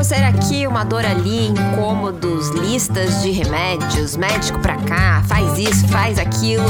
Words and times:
coceira 0.00 0.28
aqui, 0.28 0.66
uma 0.66 0.82
dor 0.82 1.04
ali, 1.04 1.48
incômodos, 1.48 2.48
listas 2.48 3.20
de 3.20 3.32
remédios, 3.32 4.16
médico 4.16 4.58
pra 4.60 4.76
cá, 4.76 5.22
faz 5.28 5.58
isso, 5.58 5.86
faz 5.88 6.18
aquilo. 6.18 6.64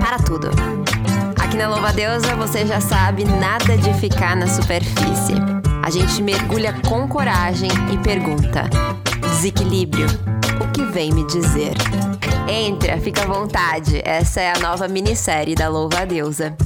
Para 0.00 0.16
tudo. 0.16 0.48
Aqui 1.38 1.58
na 1.58 1.68
Louva 1.68 1.92
Deusa 1.92 2.34
você 2.36 2.64
já 2.64 2.80
sabe 2.80 3.26
nada 3.26 3.76
de 3.76 3.92
ficar 4.00 4.34
na 4.34 4.46
superfície. 4.46 5.34
A 5.84 5.90
gente 5.90 6.22
mergulha 6.22 6.72
com 6.88 7.06
coragem 7.06 7.68
e 7.92 7.98
pergunta: 7.98 8.64
desequilíbrio, 9.20 10.06
o 10.58 10.72
que 10.72 10.86
vem 10.86 11.12
me 11.12 11.26
dizer? 11.26 11.74
Entra, 12.48 12.98
fica 12.98 13.24
à 13.24 13.26
vontade. 13.26 14.00
Essa 14.02 14.40
é 14.40 14.54
a 14.54 14.58
nova 14.58 14.88
minissérie 14.88 15.54
da 15.54 15.68
Louva 15.68 16.06
Deusa. 16.06 16.56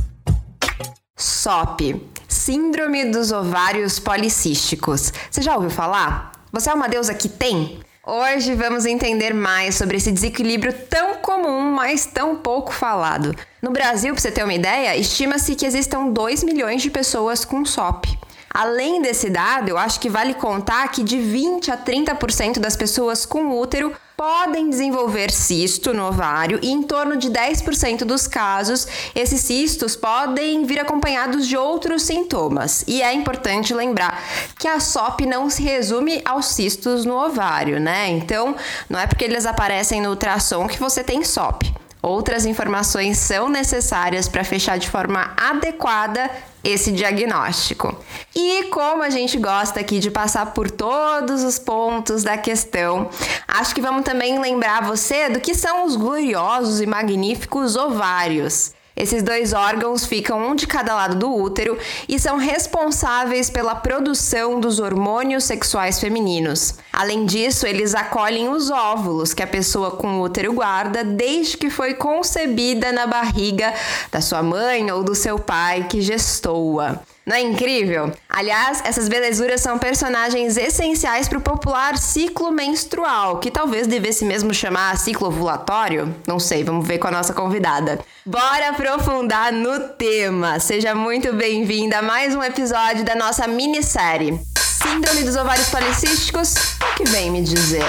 SOP 1.17 2.12
Síndrome 2.33 3.05
dos 3.05 3.31
ovários 3.31 3.99
policísticos. 3.99 5.13
Você 5.31 5.43
já 5.43 5.55
ouviu 5.55 5.69
falar? 5.69 6.33
Você 6.51 6.71
é 6.71 6.75
uma 6.75 6.89
deusa 6.89 7.13
que 7.13 7.29
tem? 7.29 7.79
Hoje 8.05 8.55
vamos 8.55 8.87
entender 8.87 9.35
mais 9.35 9.75
sobre 9.75 9.99
esse 9.99 10.11
desequilíbrio 10.11 10.73
tão 10.73 11.17
comum, 11.17 11.61
mas 11.73 12.07
tão 12.07 12.35
pouco 12.35 12.73
falado. 12.73 13.37
No 13.61 13.71
Brasil, 13.71 14.15
para 14.15 14.23
você 14.23 14.31
ter 14.31 14.45
uma 14.45 14.55
ideia, 14.55 14.97
estima-se 14.97 15.55
que 15.55 15.67
existam 15.67 16.09
2 16.09 16.43
milhões 16.43 16.81
de 16.81 16.91
pessoas 16.91 17.45
com 17.45 17.67
SOP. 17.67 18.07
Além 18.49 19.03
desse 19.03 19.29
dado, 19.29 19.69
eu 19.69 19.77
acho 19.77 20.01
que 20.01 20.09
vale 20.09 20.33
contar 20.33 20.89
que 20.89 21.05
de 21.05 21.19
20 21.19 21.71
a 21.71 21.77
30% 21.77 22.59
das 22.59 22.77
pessoas 22.77 23.27
com 23.27 23.61
útero 23.61 23.93
podem 24.23 24.71
desenvolver 24.71 25.33
cisto 25.33 25.93
no 25.93 26.07
ovário 26.07 26.61
e 26.63 26.71
em 26.71 26.81
torno 26.81 27.17
de 27.17 27.29
10% 27.29 28.05
dos 28.05 28.29
casos, 28.29 28.87
esses 29.17 29.41
cistos 29.41 29.97
podem 29.97 30.65
vir 30.65 30.79
acompanhados 30.79 31.45
de 31.49 31.57
outros 31.57 32.05
sintomas. 32.05 32.85
E 32.87 33.03
é 33.03 33.13
importante 33.13 33.75
lembrar 33.75 34.23
que 34.61 34.69
a 34.69 34.79
SOP 34.79 35.23
não 35.23 35.51
se 35.51 35.65
resume 35.65 36.23
aos 36.25 36.47
cistos 36.47 37.05
no 37.05 37.17
ovário, 37.17 37.81
né? 37.81 38.11
Então, 38.11 38.55
não 38.89 39.01
é 39.01 39.09
porque 39.09 39.25
eles 39.25 39.45
aparecem 39.45 40.01
no 40.01 40.11
ultrassom 40.11 40.69
que 40.69 40.79
você 40.79 41.03
tem 41.03 41.25
SOP. 41.25 41.82
Outras 42.03 42.45
informações 42.45 43.17
são 43.19 43.49
necessárias 43.49 44.29
para 44.29 44.43
fechar 44.43 44.77
de 44.77 44.91
forma 44.91 45.33
adequada 45.37 46.29
esse 46.65 46.91
diagnóstico. 46.91 47.97
E 48.35 48.65
como 48.65 49.05
a 49.05 49.11
gente 49.11 49.39
gosta 49.39 49.79
aqui 49.79 50.01
de 50.01 50.11
passar 50.11 50.47
por 50.47 50.69
todos 50.69 51.45
os 51.45 51.61
pontos 51.61 52.25
da 52.25 52.37
questão, 52.37 53.09
acho 53.47 53.73
que 53.73 53.81
vamos 53.81 54.03
também 54.03 54.41
lembrar 54.41 54.83
você 54.83 55.29
do 55.29 55.39
que 55.39 55.55
são 55.55 55.85
os 55.85 55.95
gloriosos 55.95 56.81
e 56.81 56.87
magníficos 56.87 57.77
ovários. 57.77 58.73
Esses 58.95 59.23
dois 59.23 59.53
órgãos 59.53 60.05
ficam 60.05 60.51
um 60.51 60.55
de 60.55 60.67
cada 60.67 60.95
lado 60.95 61.17
do 61.17 61.35
útero 61.35 61.79
e 62.09 62.19
são 62.19 62.37
responsáveis 62.37 63.49
pela 63.49 63.75
produção 63.75 64.61
dos 64.61 64.79
hormônios 64.79 65.45
sexuais 65.45 65.99
femininos. 65.99 66.75
Além 66.93 67.25
disso, 67.25 67.67
eles 67.67 67.95
acolhem 67.95 68.49
os 68.49 68.71
óvulos 68.71 69.33
que 69.33 69.43
a 69.43 69.47
pessoa 69.47 69.93
com 69.93 70.21
útero 70.21 70.53
guarda 70.53 71.03
desde 71.03 71.57
que 71.57 71.71
foi 71.71 71.95
concebida 71.95 72.93
na 72.93 73.07
barriga 73.07 73.73
da 74.11 74.21
sua 74.21 74.43
mãe 74.43 74.91
ou 74.91 75.03
do 75.03 75.15
seu 75.15 75.39
pai 75.39 75.87
que 75.89 76.01
gestou-a. 76.01 77.01
Não 77.25 77.37
é 77.37 77.41
incrível? 77.41 78.13
Aliás, 78.29 78.83
essas 78.85 79.09
belezuras 79.09 79.61
são 79.61 79.79
personagens 79.79 80.57
essenciais 80.57 81.29
para 81.29 81.39
o 81.39 81.43
popular 81.43 81.97
ciclo 81.97 82.51
menstrual, 82.51 83.39
que 83.39 83.51
talvez 83.51 83.87
devesse 83.87 84.25
mesmo 84.25 84.53
chamar 84.53 84.99
ciclo 84.99 85.29
ovulatório. 85.29 86.15
Não 86.27 86.41
sei, 86.41 86.65
vamos 86.65 86.87
ver 86.87 86.99
com 86.99 87.07
a 87.07 87.13
nossa 87.13 87.33
convidada. 87.33 88.01
Bora 88.27 88.71
aprofundar 88.71 89.53
no 89.53 89.79
tema. 89.91 90.59
Seja 90.59 90.95
muito 90.95 91.33
bem-vinda 91.33 91.99
a 91.99 92.03
mais 92.03 92.35
um 92.35 92.43
episódio 92.43 93.05
da 93.05 93.15
nossa 93.15 93.47
minissérie 93.47 94.41
Síndrome 94.83 95.23
dos 95.23 95.37
ovários 95.37 95.69
policísticos. 95.69 96.55
O 96.81 96.97
que 96.97 97.05
vem 97.05 97.31
me 97.31 97.41
dizer? 97.43 97.85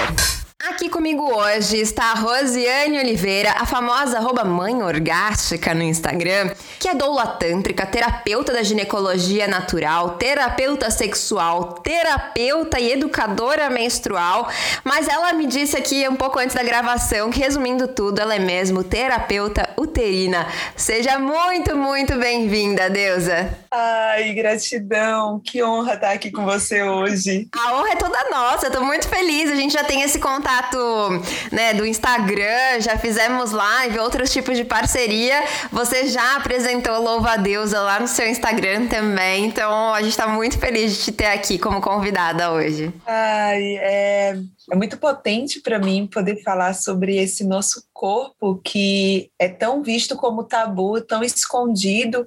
Aqui 0.66 0.88
comigo 0.88 1.30
hoje 1.30 1.76
está 1.76 2.12
a 2.12 2.14
Rosiane 2.14 2.98
Oliveira, 2.98 3.52
a 3.58 3.66
famosa 3.66 4.16
arroba 4.16 4.44
mãe 4.44 4.82
orgástica 4.82 5.74
no 5.74 5.82
Instagram, 5.82 6.52
que 6.80 6.88
é 6.88 6.94
doula 6.94 7.26
tântrica, 7.26 7.84
terapeuta 7.84 8.50
da 8.50 8.62
ginecologia 8.62 9.46
natural, 9.46 10.12
terapeuta 10.12 10.90
sexual, 10.90 11.74
terapeuta 11.82 12.80
e 12.80 12.92
educadora 12.92 13.68
menstrual. 13.68 14.48
Mas 14.82 15.06
ela 15.06 15.34
me 15.34 15.44
disse 15.46 15.76
aqui 15.76 16.08
um 16.08 16.16
pouco 16.16 16.38
antes 16.38 16.56
da 16.56 16.62
gravação 16.62 17.30
que, 17.30 17.40
resumindo 17.40 17.86
tudo, 17.86 18.20
ela 18.20 18.34
é 18.34 18.38
mesmo 18.38 18.82
terapeuta 18.82 19.68
uterina. 19.76 20.46
Seja 20.74 21.18
muito, 21.18 21.76
muito 21.76 22.16
bem-vinda, 22.16 22.88
Deusa. 22.88 23.54
Ai, 23.70 24.32
gratidão. 24.32 25.42
Que 25.44 25.62
honra 25.62 25.92
estar 25.92 26.12
aqui 26.12 26.30
com 26.30 26.46
você 26.46 26.82
hoje. 26.82 27.48
A 27.54 27.74
honra 27.74 27.90
é 27.90 27.96
toda 27.96 28.30
nossa. 28.30 28.68
Estou 28.68 28.82
muito 28.82 29.06
feliz. 29.06 29.50
A 29.50 29.56
gente 29.56 29.74
já 29.74 29.84
tem 29.84 30.00
esse 30.00 30.18
contato 30.18 30.53
contato 30.54 31.22
né, 31.50 31.74
do 31.74 31.84
Instagram, 31.84 32.80
já 32.80 32.96
fizemos 32.96 33.50
live, 33.50 33.98
outros 33.98 34.32
tipos 34.32 34.56
de 34.56 34.64
parceria. 34.64 35.42
Você 35.72 36.06
já 36.06 36.36
apresentou 36.36 37.00
Louva 37.00 37.32
a 37.32 37.36
Deusa 37.36 37.80
lá 37.80 37.98
no 37.98 38.06
seu 38.06 38.28
Instagram 38.28 38.86
também. 38.86 39.46
Então 39.46 39.92
a 39.92 40.00
gente 40.00 40.10
está 40.10 40.28
muito 40.28 40.58
feliz 40.58 40.96
de 40.96 41.04
te 41.04 41.12
ter 41.12 41.26
aqui 41.26 41.58
como 41.58 41.80
convidada 41.80 42.52
hoje. 42.52 42.92
Ai, 43.06 43.62
é, 43.78 44.36
é 44.70 44.76
muito 44.76 44.96
potente 44.96 45.60
para 45.60 45.78
mim 45.78 46.06
poder 46.06 46.42
falar 46.42 46.74
sobre 46.74 47.16
esse 47.16 47.44
nosso 47.44 47.84
corpo 48.04 48.60
que 48.62 49.30
é 49.38 49.48
tão 49.48 49.82
visto 49.82 50.14
como 50.14 50.44
tabu, 50.44 51.00
tão 51.00 51.24
escondido 51.24 52.26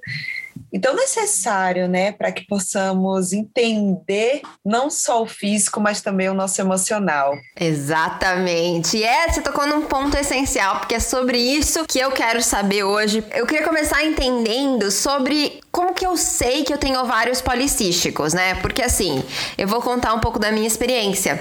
e 0.72 0.78
tão 0.80 0.96
necessário, 0.96 1.86
né, 1.86 2.10
para 2.10 2.32
que 2.32 2.44
possamos 2.48 3.32
entender 3.32 4.42
não 4.64 4.90
só 4.90 5.22
o 5.22 5.26
físico, 5.26 5.80
mas 5.80 6.00
também 6.00 6.28
o 6.28 6.34
nosso 6.34 6.60
emocional. 6.60 7.32
Exatamente. 7.58 8.96
E 8.96 9.04
é, 9.04 9.28
você 9.28 9.40
tocou 9.40 9.68
num 9.68 9.82
ponto 9.82 10.16
essencial, 10.16 10.80
porque 10.80 10.96
é 10.96 11.00
sobre 11.00 11.38
isso 11.38 11.86
que 11.86 12.00
eu 12.00 12.10
quero 12.10 12.42
saber 12.42 12.82
hoje. 12.82 13.24
Eu 13.32 13.46
queria 13.46 13.64
começar 13.64 14.04
entendendo 14.04 14.90
sobre 14.90 15.60
como 15.78 15.94
que 15.94 16.04
eu 16.04 16.16
sei 16.16 16.64
que 16.64 16.74
eu 16.74 16.76
tenho 16.76 16.98
ovários 16.98 17.40
policísticos, 17.40 18.34
né? 18.34 18.56
Porque 18.56 18.82
assim, 18.82 19.22
eu 19.56 19.68
vou 19.68 19.80
contar 19.80 20.12
um 20.12 20.18
pouco 20.18 20.36
da 20.36 20.50
minha 20.50 20.66
experiência. 20.66 21.40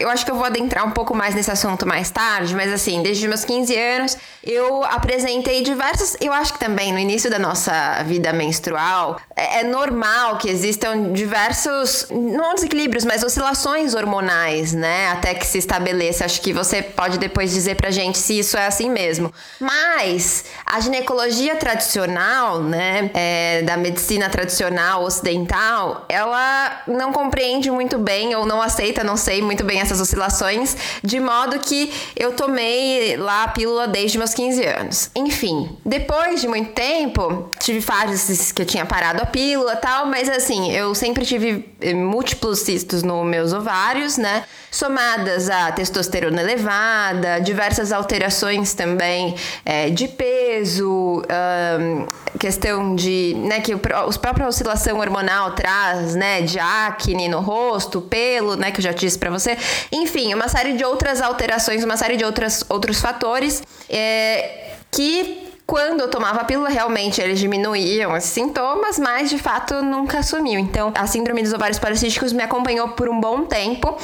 Eu 0.00 0.08
acho 0.08 0.24
que 0.24 0.30
eu 0.32 0.34
vou 0.34 0.44
adentrar 0.44 0.84
um 0.84 0.90
pouco 0.90 1.14
mais 1.14 1.36
nesse 1.36 1.52
assunto 1.52 1.86
mais 1.86 2.10
tarde, 2.10 2.52
mas 2.52 2.72
assim, 2.72 3.00
desde 3.00 3.28
meus 3.28 3.44
15 3.44 3.76
anos, 3.76 4.16
eu 4.42 4.82
apresentei 4.82 5.62
diversos. 5.62 6.16
Eu 6.20 6.32
acho 6.32 6.54
que 6.54 6.58
também 6.58 6.92
no 6.92 6.98
início 6.98 7.30
da 7.30 7.38
nossa 7.38 8.02
vida 8.02 8.32
menstrual, 8.32 9.20
é, 9.36 9.60
é 9.60 9.62
normal 9.62 10.38
que 10.38 10.48
existam 10.48 11.12
diversos, 11.12 12.08
não 12.10 12.56
desequilíbrios, 12.56 13.04
mas 13.04 13.22
oscilações 13.22 13.94
hormonais, 13.94 14.72
né? 14.72 15.10
Até 15.12 15.32
que 15.32 15.46
se 15.46 15.58
estabeleça. 15.58 16.24
Acho 16.24 16.40
que 16.40 16.52
você 16.52 16.82
pode 16.82 17.18
depois 17.18 17.52
dizer 17.52 17.76
pra 17.76 17.92
gente 17.92 18.18
se 18.18 18.36
isso 18.36 18.56
é 18.56 18.66
assim 18.66 18.90
mesmo. 18.90 19.32
Mas 19.60 20.44
a 20.64 20.80
ginecologia 20.80 21.54
tradicional, 21.54 22.60
né? 22.60 23.10
É, 23.14 23.62
da 23.62 23.75
medicina 23.76 24.28
tradicional 24.28 25.04
ocidental, 25.04 26.04
ela 26.08 26.82
não 26.86 27.12
compreende 27.12 27.70
muito 27.70 27.98
bem 27.98 28.34
ou 28.34 28.46
não 28.46 28.60
aceita, 28.62 29.04
não 29.04 29.16
sei 29.16 29.42
muito 29.42 29.64
bem 29.64 29.80
essas 29.80 30.00
oscilações, 30.00 30.76
de 31.02 31.20
modo 31.20 31.58
que 31.58 31.92
eu 32.16 32.32
tomei 32.32 33.16
lá 33.16 33.44
a 33.44 33.48
pílula 33.48 33.86
desde 33.86 34.18
meus 34.18 34.34
15 34.34 34.64
anos. 34.64 35.10
Enfim, 35.14 35.76
depois 35.84 36.40
de 36.40 36.48
muito 36.48 36.72
tempo, 36.72 37.50
tive 37.58 37.80
fases 37.80 38.52
que 38.52 38.62
eu 38.62 38.66
tinha 38.66 38.84
parado 38.84 39.22
a 39.22 39.26
pílula 39.26 39.74
e 39.74 39.76
tal, 39.76 40.06
mas 40.06 40.28
assim, 40.28 40.72
eu 40.72 40.94
sempre 40.94 41.24
tive 41.24 41.68
eh, 41.80 41.94
múltiplos 41.94 42.60
cistos 42.60 43.02
nos 43.02 43.26
meus 43.26 43.52
ovários, 43.52 44.16
né? 44.16 44.44
Somadas 44.70 45.48
a 45.48 45.72
testosterona 45.72 46.42
elevada, 46.42 47.38
diversas 47.40 47.92
alterações 47.92 48.74
também 48.74 49.34
é, 49.64 49.90
de 49.90 50.08
peso, 50.08 51.22
um, 51.22 52.06
questão 52.38 52.94
de, 52.94 53.34
né, 53.38 53.55
que 53.60 53.74
o, 53.74 53.80
os 54.06 54.16
própria 54.16 54.46
oscilação 54.46 54.98
hormonal 54.98 55.52
traz, 55.52 56.14
né, 56.14 56.42
de 56.42 56.58
acne 56.58 57.28
no 57.28 57.40
rosto, 57.40 58.00
pelo, 58.00 58.56
né, 58.56 58.70
que 58.70 58.78
eu 58.78 58.84
já 58.84 58.92
disse 58.92 59.18
para 59.18 59.30
você. 59.30 59.56
Enfim, 59.92 60.34
uma 60.34 60.48
série 60.48 60.74
de 60.74 60.84
outras 60.84 61.20
alterações, 61.20 61.84
uma 61.84 61.96
série 61.96 62.16
de 62.16 62.24
outras, 62.24 62.64
outros 62.68 63.00
fatores 63.00 63.62
é, 63.88 64.72
que 64.90 65.55
quando 65.66 66.00
eu 66.00 66.08
tomava 66.08 66.42
a 66.42 66.44
pílula, 66.44 66.68
realmente 66.68 67.20
eles 67.20 67.40
diminuíam 67.40 68.16
esses 68.16 68.30
sintomas, 68.30 68.98
mas 68.98 69.28
de 69.28 69.36
fato 69.36 69.82
nunca 69.82 70.22
sumiu. 70.22 70.60
Então, 70.60 70.92
a 70.94 71.06
síndrome 71.06 71.42
dos 71.42 71.52
ovários 71.52 71.78
policísticos 71.78 72.32
me 72.32 72.42
acompanhou 72.42 72.90
por 72.90 73.08
um 73.08 73.20
bom 73.20 73.44
tempo, 73.44 73.96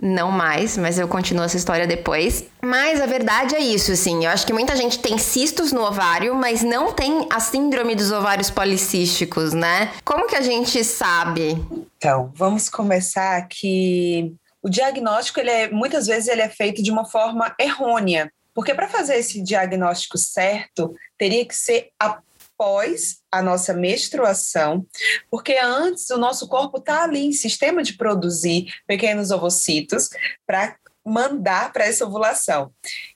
não 0.00 0.30
mais, 0.30 0.78
mas 0.78 0.98
eu 0.98 1.06
continuo 1.06 1.44
essa 1.44 1.58
história 1.58 1.86
depois. 1.86 2.44
Mas 2.62 3.00
a 3.00 3.06
verdade 3.06 3.54
é 3.54 3.60
isso, 3.60 3.92
assim, 3.92 4.24
eu 4.24 4.30
acho 4.30 4.46
que 4.46 4.52
muita 4.52 4.74
gente 4.74 4.98
tem 4.98 5.18
cistos 5.18 5.72
no 5.72 5.82
ovário, 5.82 6.34
mas 6.34 6.62
não 6.62 6.92
tem 6.92 7.26
a 7.30 7.38
síndrome 7.38 7.94
dos 7.94 8.10
ovários 8.10 8.48
policísticos, 8.48 9.52
né? 9.52 9.90
Como 10.04 10.26
que 10.26 10.36
a 10.36 10.40
gente 10.40 10.82
sabe? 10.84 11.62
Então, 11.96 12.32
vamos 12.34 12.70
começar 12.70 13.46
que 13.46 14.32
o 14.62 14.68
diagnóstico, 14.68 15.40
ele 15.40 15.50
é, 15.50 15.70
muitas 15.70 16.06
vezes 16.06 16.28
ele 16.28 16.42
é 16.42 16.48
feito 16.48 16.82
de 16.82 16.90
uma 16.90 17.04
forma 17.04 17.54
errônea. 17.58 18.30
Porque 18.60 18.74
para 18.74 18.90
fazer 18.90 19.16
esse 19.16 19.42
diagnóstico 19.42 20.18
certo, 20.18 20.94
teria 21.16 21.46
que 21.46 21.56
ser 21.56 21.88
após 21.98 23.22
a 23.32 23.40
nossa 23.40 23.72
menstruação, 23.72 24.86
porque 25.30 25.56
antes 25.56 26.10
o 26.10 26.18
nosso 26.18 26.46
corpo 26.46 26.76
está 26.76 27.04
ali 27.04 27.24
em 27.24 27.32
sistema 27.32 27.82
de 27.82 27.94
produzir 27.94 28.70
pequenos 28.86 29.30
ovocitos 29.30 30.10
para 30.46 30.76
mandar 31.04 31.72
para 31.72 31.84
essa 31.84 32.04
ovulação. 32.04 32.72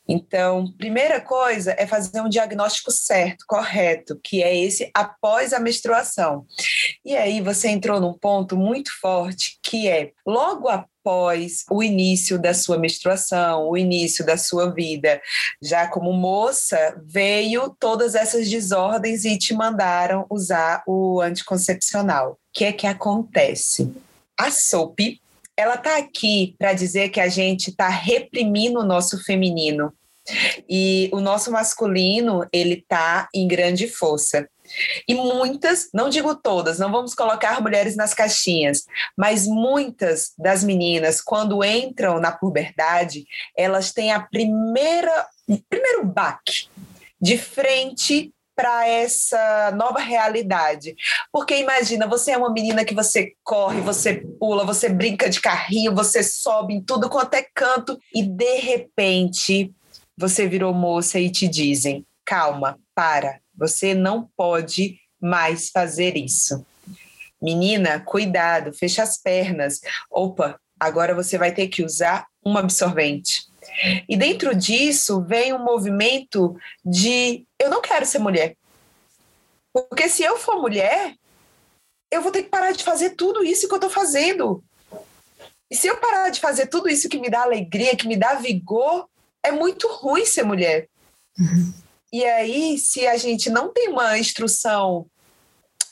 Então, 0.08 0.72
primeira 0.76 1.20
coisa 1.20 1.74
é 1.78 1.86
fazer 1.86 2.20
um 2.20 2.28
diagnóstico 2.28 2.90
certo, 2.90 3.44
correto, 3.46 4.18
que 4.22 4.42
é 4.42 4.56
esse 4.56 4.90
após 4.94 5.52
a 5.52 5.60
menstruação. 5.60 6.46
E 7.04 7.16
aí 7.16 7.40
você 7.40 7.68
entrou 7.68 8.00
num 8.00 8.12
ponto 8.12 8.56
muito 8.56 8.90
forte, 9.00 9.58
que 9.62 9.88
é 9.88 10.12
logo 10.26 10.68
após 10.68 11.64
o 11.70 11.82
início 11.82 12.38
da 12.38 12.54
sua 12.54 12.78
menstruação, 12.78 13.68
o 13.68 13.76
início 13.76 14.24
da 14.24 14.36
sua 14.36 14.72
vida, 14.72 15.20
já 15.62 15.86
como 15.86 16.12
moça, 16.12 17.00
veio 17.04 17.74
todas 17.78 18.14
essas 18.14 18.48
desordens 18.48 19.24
e 19.24 19.38
te 19.38 19.52
mandaram 19.52 20.26
usar 20.30 20.82
o 20.86 21.20
anticoncepcional. 21.20 22.32
O 22.32 22.36
que 22.52 22.64
é 22.64 22.72
que 22.72 22.86
acontece? 22.86 23.92
A 24.38 24.50
SOP, 24.50 25.20
ela 25.56 25.74
está 25.74 25.98
aqui 25.98 26.54
para 26.58 26.72
dizer 26.72 27.10
que 27.10 27.20
a 27.20 27.28
gente 27.28 27.70
está 27.70 27.88
reprimindo 27.88 28.80
o 28.80 28.84
nosso 28.84 29.22
feminino 29.22 29.92
e 30.68 31.10
o 31.12 31.20
nosso 31.20 31.50
masculino 31.50 32.46
ele 32.52 32.74
está 32.74 33.28
em 33.34 33.46
grande 33.46 33.86
força. 33.86 34.48
E 35.06 35.14
muitas, 35.14 35.90
não 35.92 36.08
digo 36.08 36.34
todas, 36.34 36.78
não 36.78 36.90
vamos 36.90 37.14
colocar 37.14 37.60
mulheres 37.60 37.96
nas 37.96 38.14
caixinhas, 38.14 38.84
mas 39.16 39.46
muitas 39.46 40.32
das 40.38 40.64
meninas, 40.64 41.20
quando 41.20 41.62
entram 41.62 42.18
na 42.18 42.32
puberdade, 42.32 43.26
elas 43.56 43.92
têm 43.92 44.10
a 44.10 44.20
primeira, 44.20 45.26
primeiro 45.68 46.06
baque 46.06 46.68
de 47.20 47.36
frente 47.36 48.32
para 48.54 48.86
essa 48.86 49.72
nova 49.76 49.98
realidade. 49.98 50.94
Porque 51.32 51.56
imagina, 51.56 52.06
você 52.06 52.32
é 52.32 52.38
uma 52.38 52.52
menina 52.52 52.84
que 52.84 52.94
você 52.94 53.32
corre, 53.42 53.80
você 53.80 54.22
pula, 54.38 54.64
você 54.64 54.88
brinca 54.88 55.28
de 55.28 55.40
carrinho, 55.40 55.94
você 55.94 56.22
sobe 56.22 56.74
em 56.74 56.82
tudo 56.82 57.08
quanto 57.08 57.34
é 57.34 57.46
canto 57.54 57.98
e 58.14 58.22
de 58.22 58.58
repente 58.58 59.72
você 60.16 60.46
virou 60.46 60.72
moça 60.72 61.18
e 61.18 61.30
te 61.30 61.48
dizem: 61.48 62.06
"Calma, 62.24 62.78
para. 62.94 63.40
Você 63.56 63.94
não 63.94 64.28
pode 64.36 64.98
mais 65.20 65.70
fazer 65.70 66.16
isso." 66.16 66.64
Menina, 67.42 68.00
cuidado, 68.00 68.72
fecha 68.72 69.02
as 69.02 69.18
pernas. 69.18 69.80
Opa, 70.10 70.58
agora 70.80 71.14
você 71.14 71.36
vai 71.36 71.52
ter 71.52 71.68
que 71.68 71.82
usar 71.82 72.26
um 72.44 72.56
absorvente. 72.56 73.42
E 74.08 74.16
dentro 74.16 74.54
disso 74.54 75.22
vem 75.22 75.52
um 75.52 75.62
movimento 75.62 76.56
de 76.84 77.44
eu 77.58 77.70
não 77.70 77.80
quero 77.80 78.06
ser 78.06 78.18
mulher. 78.18 78.56
Porque 79.72 80.08
se 80.08 80.22
eu 80.22 80.38
for 80.38 80.60
mulher, 80.60 81.14
eu 82.10 82.22
vou 82.22 82.30
ter 82.30 82.44
que 82.44 82.48
parar 82.48 82.72
de 82.72 82.84
fazer 82.84 83.10
tudo 83.10 83.42
isso 83.42 83.66
que 83.66 83.74
eu 83.74 83.78
estou 83.78 83.90
fazendo. 83.90 84.62
E 85.70 85.74
se 85.74 85.88
eu 85.88 85.96
parar 85.96 86.30
de 86.30 86.40
fazer 86.40 86.68
tudo 86.68 86.88
isso 86.88 87.08
que 87.08 87.18
me 87.18 87.28
dá 87.28 87.42
alegria, 87.42 87.96
que 87.96 88.06
me 88.06 88.16
dá 88.16 88.34
vigor, 88.34 89.08
é 89.42 89.50
muito 89.50 89.88
ruim 89.88 90.24
ser 90.24 90.44
mulher. 90.44 90.88
Uhum. 91.38 91.74
E 92.12 92.24
aí, 92.24 92.78
se 92.78 93.06
a 93.06 93.16
gente 93.16 93.50
não 93.50 93.72
tem 93.72 93.88
uma 93.88 94.16
instrução 94.16 95.06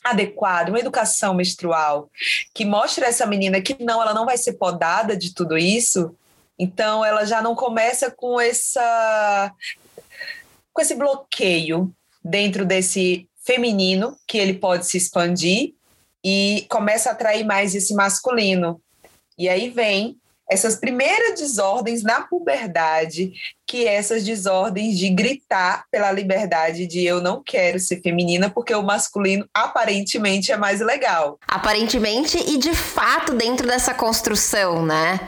adequada, 0.04 0.70
uma 0.70 0.78
educação 0.78 1.34
menstrual 1.34 2.10
que 2.54 2.64
mostre 2.64 3.04
essa 3.04 3.26
menina 3.26 3.60
que 3.60 3.76
não, 3.82 4.00
ela 4.00 4.14
não 4.14 4.24
vai 4.24 4.36
ser 4.36 4.54
podada 4.54 5.16
de 5.16 5.34
tudo 5.34 5.56
isso, 5.58 6.16
então 6.58 7.04
ela 7.04 7.24
já 7.24 7.42
não 7.42 7.54
começa 7.54 8.10
com 8.10 8.40
essa 8.40 9.52
com 10.72 10.80
esse 10.80 10.94
bloqueio 10.94 11.94
dentro 12.24 12.64
desse 12.64 13.28
feminino 13.44 14.16
que 14.26 14.38
ele 14.38 14.54
pode 14.54 14.86
se 14.86 14.96
expandir 14.96 15.74
e 16.24 16.66
começa 16.70 17.10
a 17.10 17.12
atrair 17.12 17.44
mais 17.44 17.74
esse 17.74 17.94
masculino. 17.94 18.80
E 19.36 19.48
aí 19.48 19.68
vem 19.68 20.16
essas 20.52 20.76
primeiras 20.76 21.40
desordens 21.40 22.02
na 22.02 22.20
puberdade, 22.20 23.32
que 23.66 23.86
essas 23.86 24.22
desordens 24.22 24.98
de 24.98 25.08
gritar 25.08 25.84
pela 25.90 26.12
liberdade 26.12 26.86
de 26.86 27.04
eu 27.04 27.22
não 27.22 27.42
quero 27.42 27.80
ser 27.80 28.02
feminina 28.02 28.50
porque 28.50 28.74
o 28.74 28.82
masculino 28.82 29.48
aparentemente 29.54 30.52
é 30.52 30.56
mais 30.56 30.80
legal. 30.80 31.38
Aparentemente 31.48 32.38
e 32.38 32.58
de 32.58 32.74
fato 32.74 33.32
dentro 33.34 33.66
dessa 33.66 33.94
construção, 33.94 34.84
né? 34.84 35.18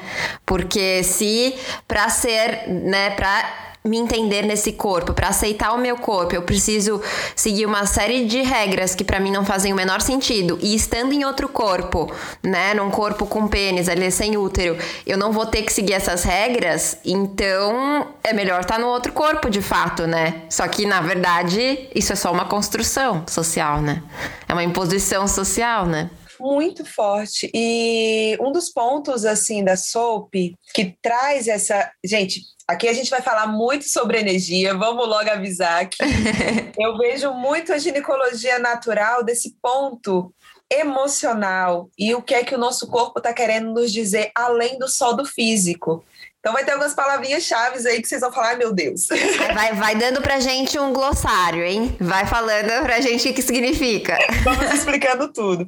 Porque 0.44 1.02
se 1.02 1.54
para 1.88 2.10
ser, 2.10 2.68
né, 2.68 3.10
para 3.10 3.73
me 3.86 3.98
entender 3.98 4.46
nesse 4.46 4.72
corpo, 4.72 5.12
para 5.12 5.28
aceitar 5.28 5.75
o 5.75 5.76
meu 5.76 5.98
corpo, 5.98 6.34
eu 6.34 6.40
preciso 6.40 7.02
seguir 7.36 7.66
uma 7.66 7.84
série 7.84 8.25
de 8.25 8.40
regras 8.40 8.94
que 8.94 9.04
para 9.04 9.20
mim 9.20 9.31
não 9.31 9.44
fazem 9.44 9.75
o 9.75 9.76
menor 9.76 10.00
sentido. 10.00 10.58
E 10.62 10.75
estando 10.75 11.12
em 11.12 11.22
outro 11.22 11.50
corpo, 11.50 12.10
né, 12.42 12.72
num 12.72 12.88
corpo 12.88 13.26
com 13.26 13.46
pênis, 13.46 13.86
ali 13.86 14.10
sem 14.10 14.38
útero, 14.38 14.78
eu 15.06 15.19
não 15.19 15.32
vou 15.32 15.44
ter 15.44 15.60
que 15.60 15.70
seguir 15.70 15.92
essas 15.92 16.25
regras, 16.25 16.96
então 17.04 18.06
é 18.25 18.32
melhor 18.32 18.62
estar 18.62 18.76
tá 18.76 18.81
no 18.81 18.86
outro 18.86 19.12
corpo 19.12 19.50
de 19.50 19.60
fato, 19.60 20.06
né? 20.06 20.44
Só 20.48 20.66
que 20.66 20.86
na 20.86 21.02
verdade, 21.02 21.86
isso 21.94 22.10
é 22.10 22.16
só 22.16 22.32
uma 22.32 22.46
construção 22.46 23.22
social, 23.28 23.82
né? 23.82 24.02
É 24.48 24.54
uma 24.54 24.64
imposição 24.64 25.28
social, 25.28 25.84
né? 25.84 26.08
Muito 26.44 26.85
forte. 26.85 27.50
E 27.55 28.37
um 28.38 28.52
dos 28.52 28.69
pontos 28.69 29.25
assim 29.25 29.64
da 29.64 29.76
SOAP 29.76 30.55
que 30.75 30.96
traz 31.00 31.49
essa, 31.49 31.91
gente, 32.05 32.43
Aqui 32.67 32.88
a 32.88 32.94
gente 32.94 33.11
vai 33.11 33.20
falar 33.20 33.46
muito 33.46 33.85
sobre 33.87 34.19
energia, 34.19 34.75
vamos 34.75 35.06
logo 35.06 35.31
avisar 35.31 35.87
que 35.87 35.99
eu 36.81 36.96
vejo 36.96 37.31
muito 37.35 37.75
a 37.75 37.79
ginecologia 37.79 38.58
natural 38.58 39.23
desse 39.23 39.55
ponto 39.61 40.35
emocional 40.73 41.91
e 41.99 42.14
o 42.14 42.23
que 42.23 42.35
é 42.35 42.43
que 42.43 42.55
o 42.55 42.58
nosso 42.58 42.87
corpo 42.87 43.19
está 43.19 43.35
querendo 43.35 43.70
nos 43.70 43.93
dizer 43.93 44.31
além 44.35 44.79
do 44.79 44.88
só 44.88 45.12
do 45.12 45.26
físico. 45.26 46.02
Então 46.44 46.52
vai 46.52 46.62
ter 46.62 46.73
algumas 46.73 46.93
palavrinhas 46.93 47.43
chaves 47.44 47.87
aí 47.87 48.02
que 48.02 48.06
vocês 48.06 48.20
vão 48.20 48.31
falar, 48.31 48.58
meu 48.58 48.70
Deus. 48.70 49.08
Vai, 49.55 49.73
vai 49.73 49.94
dando 49.94 50.20
pra 50.20 50.38
gente 50.41 50.79
um 50.79 50.93
glossário, 50.93 51.64
hein? 51.64 51.96
Vai 51.99 52.26
falando 52.26 52.82
pra 52.82 53.00
gente 53.00 53.31
o 53.31 53.32
que 53.32 53.41
significa. 53.41 54.19
Vamos 54.44 54.70
explicando 54.75 55.32
tudo. 55.32 55.67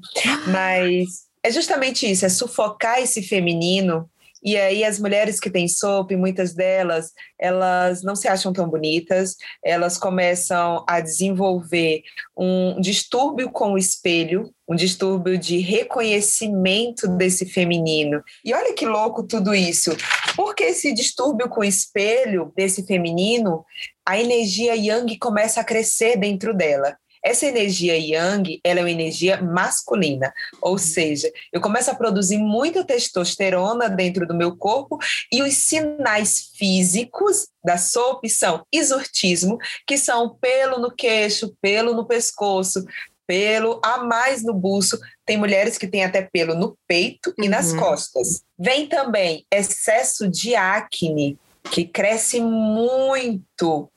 Mas 0.49 1.06
é 1.43 1.50
justamente 1.50 2.11
isso, 2.11 2.26
é 2.26 2.28
sufocar 2.28 3.00
esse 3.00 3.23
feminino 3.23 4.06
e 4.42 4.56
aí 4.56 4.84
as 4.84 4.98
mulheres 4.98 5.40
que 5.40 5.50
têm 5.50 5.66
SOP, 5.66 6.12
muitas 6.16 6.54
delas, 6.54 7.12
elas 7.38 8.02
não 8.02 8.14
se 8.14 8.28
acham 8.28 8.52
tão 8.52 8.68
bonitas, 8.68 9.36
elas 9.64 9.98
começam 9.98 10.84
a 10.88 11.00
desenvolver 11.00 12.02
um 12.36 12.80
distúrbio 12.80 13.50
com 13.50 13.72
o 13.72 13.78
espelho, 13.78 14.50
um 14.68 14.74
distúrbio 14.74 15.38
de 15.38 15.58
reconhecimento 15.58 17.08
desse 17.08 17.46
feminino. 17.46 18.22
E 18.44 18.52
olha 18.54 18.74
que 18.74 18.86
louco 18.86 19.22
tudo 19.22 19.54
isso, 19.54 19.90
porque 20.34 20.64
esse 20.64 20.92
distúrbio 20.92 21.49
com 21.49 21.61
o 21.61 21.64
espelho 21.64 22.52
desse 22.56 22.84
feminino, 22.87 23.64
a 24.06 24.20
energia 24.20 24.75
yang 24.75 25.16
começa 25.18 25.61
a 25.61 25.64
crescer 25.64 26.16
dentro 26.16 26.54
dela. 26.54 26.96
Essa 27.26 27.47
energia 27.47 27.99
yang, 27.99 28.61
ela 28.62 28.78
é 28.78 28.83
uma 28.85 28.90
energia 28.90 29.42
masculina, 29.42 30.33
ou 30.62 30.78
seja, 30.78 31.28
eu 31.52 31.61
começo 31.61 31.90
a 31.90 31.95
produzir 31.97 32.38
muita 32.38 32.85
testosterona 32.85 33.88
dentro 33.88 34.25
do 34.28 34.33
meu 34.33 34.56
corpo 34.56 34.97
e 35.33 35.42
os 35.42 35.54
sinais 35.54 36.52
físicos 36.54 37.49
da 37.64 37.76
SOP 37.76 38.28
são 38.28 38.64
exortismo, 38.73 39.59
que 39.85 39.99
são 39.99 40.37
pelo 40.40 40.78
no 40.78 40.95
queixo, 40.95 41.52
pelo 41.61 41.95
no 41.95 42.06
pescoço, 42.06 42.85
pelo 43.26 43.80
a 43.85 44.04
mais 44.04 44.45
no 44.45 44.54
buço. 44.54 44.97
Tem 45.25 45.37
mulheres 45.37 45.76
que 45.76 45.88
têm 45.88 46.04
até 46.04 46.23
pelo 46.23 46.54
no 46.54 46.78
peito 46.87 47.35
e 47.42 47.49
nas 47.49 47.73
uhum. 47.73 47.80
costas. 47.80 48.45
Vem 48.56 48.87
também 48.87 49.45
excesso 49.52 50.28
de 50.28 50.54
acne, 50.54 51.37
que 51.73 51.85
cresce 51.85 52.38
muito 52.40 53.90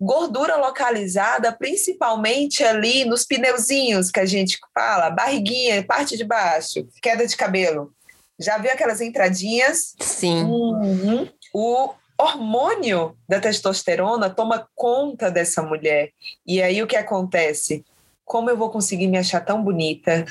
Gordura 0.00 0.56
localizada 0.56 1.52
principalmente 1.52 2.62
ali 2.64 3.04
nos 3.04 3.24
pneuzinhos 3.24 4.10
que 4.10 4.20
a 4.20 4.26
gente 4.26 4.58
fala, 4.74 5.10
barriguinha, 5.10 5.84
parte 5.84 6.16
de 6.16 6.24
baixo, 6.24 6.86
queda 7.02 7.26
de 7.26 7.36
cabelo. 7.36 7.92
Já 8.38 8.56
viu 8.58 8.70
aquelas 8.70 9.00
entradinhas? 9.00 9.94
Sim. 10.00 10.44
Uhum. 10.44 11.28
O 11.52 11.90
hormônio 12.16 13.16
da 13.28 13.40
testosterona 13.40 14.30
toma 14.30 14.68
conta 14.74 15.30
dessa 15.30 15.62
mulher. 15.62 16.10
E 16.46 16.62
aí 16.62 16.82
o 16.82 16.86
que 16.86 16.96
acontece? 16.96 17.84
Como 18.24 18.48
eu 18.48 18.56
vou 18.56 18.70
conseguir 18.70 19.08
me 19.08 19.18
achar 19.18 19.40
tão 19.40 19.62
bonita 19.62 20.24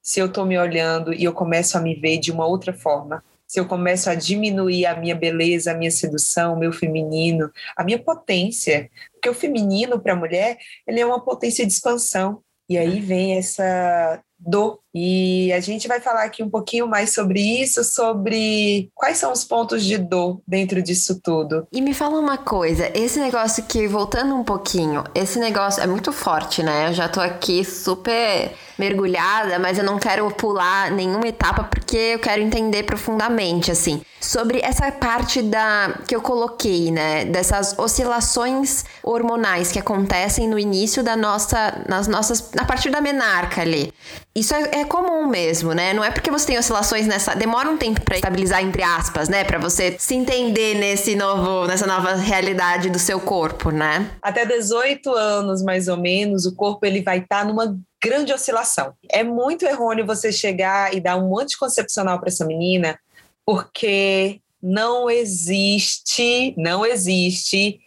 se 0.00 0.18
eu 0.18 0.26
estou 0.26 0.44
me 0.44 0.58
olhando 0.58 1.12
e 1.12 1.24
eu 1.24 1.32
começo 1.32 1.76
a 1.76 1.80
me 1.80 1.94
ver 1.94 2.18
de 2.18 2.32
uma 2.32 2.46
outra 2.46 2.72
forma? 2.72 3.22
Se 3.52 3.60
eu 3.60 3.66
começo 3.66 4.08
a 4.08 4.14
diminuir 4.14 4.86
a 4.86 4.96
minha 4.96 5.14
beleza, 5.14 5.72
a 5.72 5.74
minha 5.74 5.90
sedução, 5.90 6.54
o 6.54 6.58
meu 6.58 6.72
feminino, 6.72 7.50
a 7.76 7.84
minha 7.84 8.02
potência. 8.02 8.90
Porque 9.12 9.28
o 9.28 9.34
feminino 9.34 10.00
para 10.00 10.14
a 10.14 10.16
mulher, 10.16 10.56
ele 10.86 11.00
é 11.00 11.04
uma 11.04 11.22
potência 11.22 11.66
de 11.66 11.70
expansão. 11.70 12.40
E 12.66 12.78
aí 12.78 12.98
vem 12.98 13.36
essa 13.36 14.22
dor 14.38 14.80
E 14.94 15.52
a 15.52 15.60
gente 15.60 15.86
vai 15.88 16.00
falar 16.00 16.24
aqui 16.24 16.42
um 16.42 16.50
pouquinho 16.50 16.86
mais 16.86 17.14
sobre 17.14 17.40
isso, 17.40 17.84
sobre 17.84 18.90
quais 18.94 19.16
são 19.16 19.32
os 19.32 19.44
pontos 19.44 19.84
de 19.84 19.96
dor 19.96 20.40
dentro 20.46 20.82
disso 20.82 21.20
tudo. 21.22 21.66
E 21.72 21.80
me 21.80 21.94
fala 21.94 22.18
uma 22.18 22.36
coisa, 22.36 22.90
esse 22.94 23.18
negócio 23.18 23.64
que, 23.64 23.86
voltando 23.86 24.34
um 24.34 24.44
pouquinho, 24.44 25.04
esse 25.14 25.38
negócio 25.38 25.82
é 25.82 25.86
muito 25.86 26.12
forte, 26.12 26.62
né? 26.62 26.88
Eu 26.88 26.92
já 26.92 27.08
tô 27.08 27.20
aqui 27.20 27.64
super 27.64 28.52
mergulhada, 28.78 29.58
mas 29.58 29.78
eu 29.78 29.84
não 29.84 29.98
quero 29.98 30.30
pular 30.32 30.90
nenhuma 30.90 31.26
etapa 31.26 31.64
porque 31.92 32.14
eu 32.14 32.18
quero 32.18 32.40
entender 32.40 32.84
profundamente, 32.84 33.70
assim, 33.70 34.00
sobre 34.18 34.60
essa 34.62 34.90
parte 34.90 35.42
da 35.42 36.00
que 36.08 36.16
eu 36.16 36.22
coloquei, 36.22 36.90
né, 36.90 37.26
dessas 37.26 37.78
oscilações 37.78 38.82
hormonais 39.02 39.70
que 39.70 39.78
acontecem 39.78 40.48
no 40.48 40.58
início 40.58 41.02
da 41.02 41.14
nossa, 41.14 41.84
nas 41.86 42.08
nossas, 42.08 42.50
na 42.52 42.64
partir 42.64 42.88
da 42.88 42.98
menarca 43.02 43.60
ali. 43.60 43.92
Isso 44.34 44.54
é, 44.54 44.80
é 44.80 44.84
comum 44.86 45.26
mesmo, 45.26 45.74
né? 45.74 45.92
Não 45.92 46.02
é 46.02 46.10
porque 46.10 46.30
você 46.30 46.46
tem 46.46 46.58
oscilações 46.58 47.06
nessa, 47.06 47.34
demora 47.34 47.68
um 47.68 47.76
tempo 47.76 48.00
para 48.00 48.16
estabilizar 48.16 48.62
entre 48.62 48.82
aspas, 48.82 49.28
né, 49.28 49.44
para 49.44 49.58
você 49.58 49.94
se 49.98 50.14
entender 50.14 50.74
nesse 50.76 51.14
novo, 51.14 51.66
nessa 51.66 51.86
nova 51.86 52.14
realidade 52.14 52.88
do 52.88 52.98
seu 52.98 53.20
corpo, 53.20 53.70
né? 53.70 54.10
Até 54.22 54.46
18 54.46 55.10
anos 55.10 55.62
mais 55.62 55.88
ou 55.88 55.98
menos, 55.98 56.46
o 56.46 56.56
corpo 56.56 56.86
ele 56.86 57.02
vai 57.02 57.18
estar 57.18 57.40
tá 57.40 57.44
numa 57.44 57.78
grande 58.02 58.32
oscilação. 58.32 58.94
É 59.08 59.22
muito 59.22 59.64
errôneo 59.64 60.06
você 60.06 60.32
chegar 60.32 60.94
e 60.94 61.00
dar 61.00 61.16
um 61.16 61.38
anticoncepcional 61.38 62.18
para 62.18 62.28
essa 62.28 62.44
menina, 62.44 62.98
porque 63.46 64.40
não 64.60 65.08
existe, 65.08 66.54
não 66.56 66.84
existe 66.84 67.80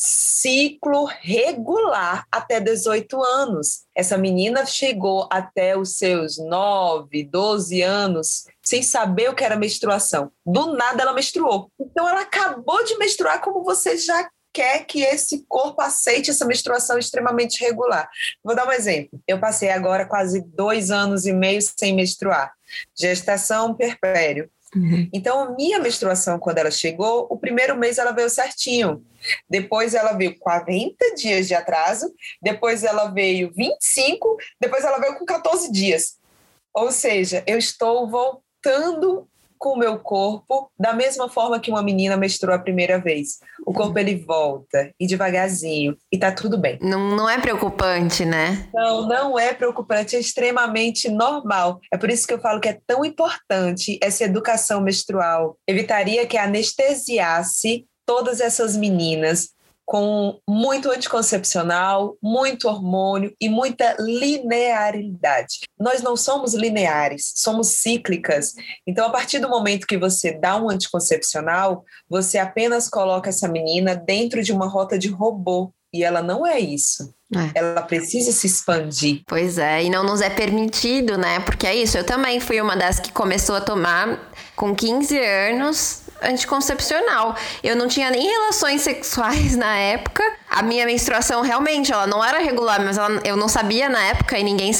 ciclo 0.00 1.06
regular 1.06 2.24
até 2.30 2.60
18 2.60 3.20
anos. 3.20 3.82
Essa 3.92 4.16
menina 4.16 4.64
chegou 4.64 5.28
até 5.28 5.76
os 5.76 5.96
seus 5.96 6.38
9, 6.38 7.24
12 7.24 7.82
anos 7.82 8.44
sem 8.62 8.80
saber 8.80 9.28
o 9.28 9.34
que 9.34 9.42
era 9.42 9.56
menstruação. 9.56 10.30
Do 10.46 10.74
nada 10.74 11.02
ela 11.02 11.12
menstruou. 11.12 11.68
Então 11.80 12.08
ela 12.08 12.20
acabou 12.20 12.84
de 12.84 12.96
menstruar 12.96 13.40
como 13.40 13.64
você 13.64 13.96
já 13.96 14.30
quer 14.58 14.84
que 14.84 15.02
esse 15.02 15.44
corpo 15.48 15.80
aceite 15.80 16.30
essa 16.30 16.44
menstruação 16.44 16.98
extremamente 16.98 17.60
regular. 17.60 18.10
Vou 18.42 18.56
dar 18.56 18.66
um 18.66 18.72
exemplo. 18.72 19.20
Eu 19.24 19.38
passei 19.38 19.70
agora 19.70 20.04
quase 20.04 20.40
dois 20.40 20.90
anos 20.90 21.26
e 21.26 21.32
meio 21.32 21.60
sem 21.62 21.94
menstruar. 21.94 22.52
Gestação 22.98 23.72
perpério. 23.72 24.50
Uhum. 24.74 25.08
Então, 25.12 25.54
minha 25.54 25.78
menstruação, 25.78 26.40
quando 26.40 26.58
ela 26.58 26.72
chegou, 26.72 27.28
o 27.30 27.38
primeiro 27.38 27.78
mês 27.78 27.98
ela 27.98 28.10
veio 28.10 28.28
certinho. 28.28 29.04
Depois 29.48 29.94
ela 29.94 30.12
veio 30.14 30.36
40 30.40 31.14
dias 31.14 31.46
de 31.46 31.54
atraso. 31.54 32.12
Depois 32.42 32.82
ela 32.82 33.06
veio 33.12 33.52
25. 33.54 34.38
Depois 34.60 34.84
ela 34.84 34.98
veio 34.98 35.16
com 35.20 35.24
14 35.24 35.70
dias. 35.70 36.18
Ou 36.74 36.90
seja, 36.90 37.44
eu 37.46 37.56
estou 37.56 38.10
voltando 38.10 39.28
com 39.58 39.70
o 39.70 39.78
meu 39.78 39.98
corpo 39.98 40.70
da 40.78 40.92
mesma 40.92 41.28
forma 41.28 41.60
que 41.60 41.70
uma 41.70 41.82
menina 41.82 42.16
menstruou 42.16 42.54
a 42.54 42.58
primeira 42.58 42.98
vez. 42.98 43.38
O 43.66 43.72
corpo 43.72 43.98
ele 43.98 44.16
volta 44.16 44.92
e 44.98 45.06
devagarzinho 45.06 45.96
e 46.10 46.18
tá 46.18 46.32
tudo 46.32 46.56
bem. 46.56 46.78
Não, 46.80 47.16
não 47.16 47.28
é 47.28 47.38
preocupante, 47.40 48.24
né? 48.24 48.68
Não, 48.72 49.06
não 49.06 49.38
é 49.38 49.52
preocupante, 49.52 50.16
é 50.16 50.20
extremamente 50.20 51.08
normal. 51.08 51.80
É 51.92 51.96
por 51.96 52.10
isso 52.10 52.26
que 52.26 52.32
eu 52.32 52.40
falo 52.40 52.60
que 52.60 52.68
é 52.68 52.78
tão 52.86 53.04
importante 53.04 53.98
essa 54.02 54.24
educação 54.24 54.80
menstrual. 54.80 55.56
Evitaria 55.66 56.26
que 56.26 56.38
anestesiasse 56.38 57.86
todas 58.06 58.40
essas 58.40 58.74
meninas 58.74 59.50
com 59.88 60.38
muito 60.46 60.90
anticoncepcional, 60.90 62.14
muito 62.22 62.68
hormônio 62.68 63.32
e 63.40 63.48
muita 63.48 63.96
linearidade. 63.98 65.60
Nós 65.80 66.02
não 66.02 66.14
somos 66.14 66.52
lineares, 66.52 67.32
somos 67.34 67.68
cíclicas. 67.68 68.52
Então, 68.86 69.06
a 69.06 69.10
partir 69.10 69.38
do 69.38 69.48
momento 69.48 69.86
que 69.86 69.96
você 69.96 70.38
dá 70.38 70.62
um 70.62 70.68
anticoncepcional, 70.68 71.86
você 72.06 72.36
apenas 72.36 72.86
coloca 72.86 73.30
essa 73.30 73.48
menina 73.48 73.96
dentro 73.96 74.42
de 74.42 74.52
uma 74.52 74.68
rota 74.68 74.98
de 74.98 75.08
robô. 75.08 75.72
E 75.90 76.04
ela 76.04 76.20
não 76.20 76.46
é 76.46 76.60
isso. 76.60 77.14
É. 77.34 77.58
Ela 77.58 77.80
precisa 77.80 78.30
se 78.30 78.46
expandir. 78.46 79.22
Pois 79.26 79.56
é, 79.56 79.84
e 79.84 79.88
não 79.88 80.04
nos 80.04 80.20
é 80.20 80.28
permitido, 80.28 81.16
né? 81.16 81.40
Porque 81.40 81.66
é 81.66 81.74
isso, 81.74 81.96
eu 81.96 82.04
também 82.04 82.40
fui 82.40 82.60
uma 82.60 82.76
das 82.76 83.00
que 83.00 83.10
começou 83.10 83.56
a 83.56 83.60
tomar 83.62 84.30
com 84.54 84.74
15 84.74 85.18
anos 85.18 86.07
anticoncepcional. 86.22 87.36
Eu 87.62 87.76
não 87.76 87.88
tinha 87.88 88.10
nem 88.10 88.26
relações 88.26 88.82
sexuais 88.82 89.54
na 89.56 89.76
época. 89.76 90.22
A 90.50 90.62
minha 90.62 90.86
menstruação 90.86 91.42
realmente, 91.42 91.92
ela 91.92 92.06
não 92.06 92.24
era 92.24 92.38
regular, 92.38 92.82
mas 92.82 92.96
ela, 92.96 93.20
eu 93.24 93.36
não 93.36 93.48
sabia 93.48 93.88
na 93.88 94.02
época 94.06 94.38
e 94.38 94.42
ninguém, 94.42 94.72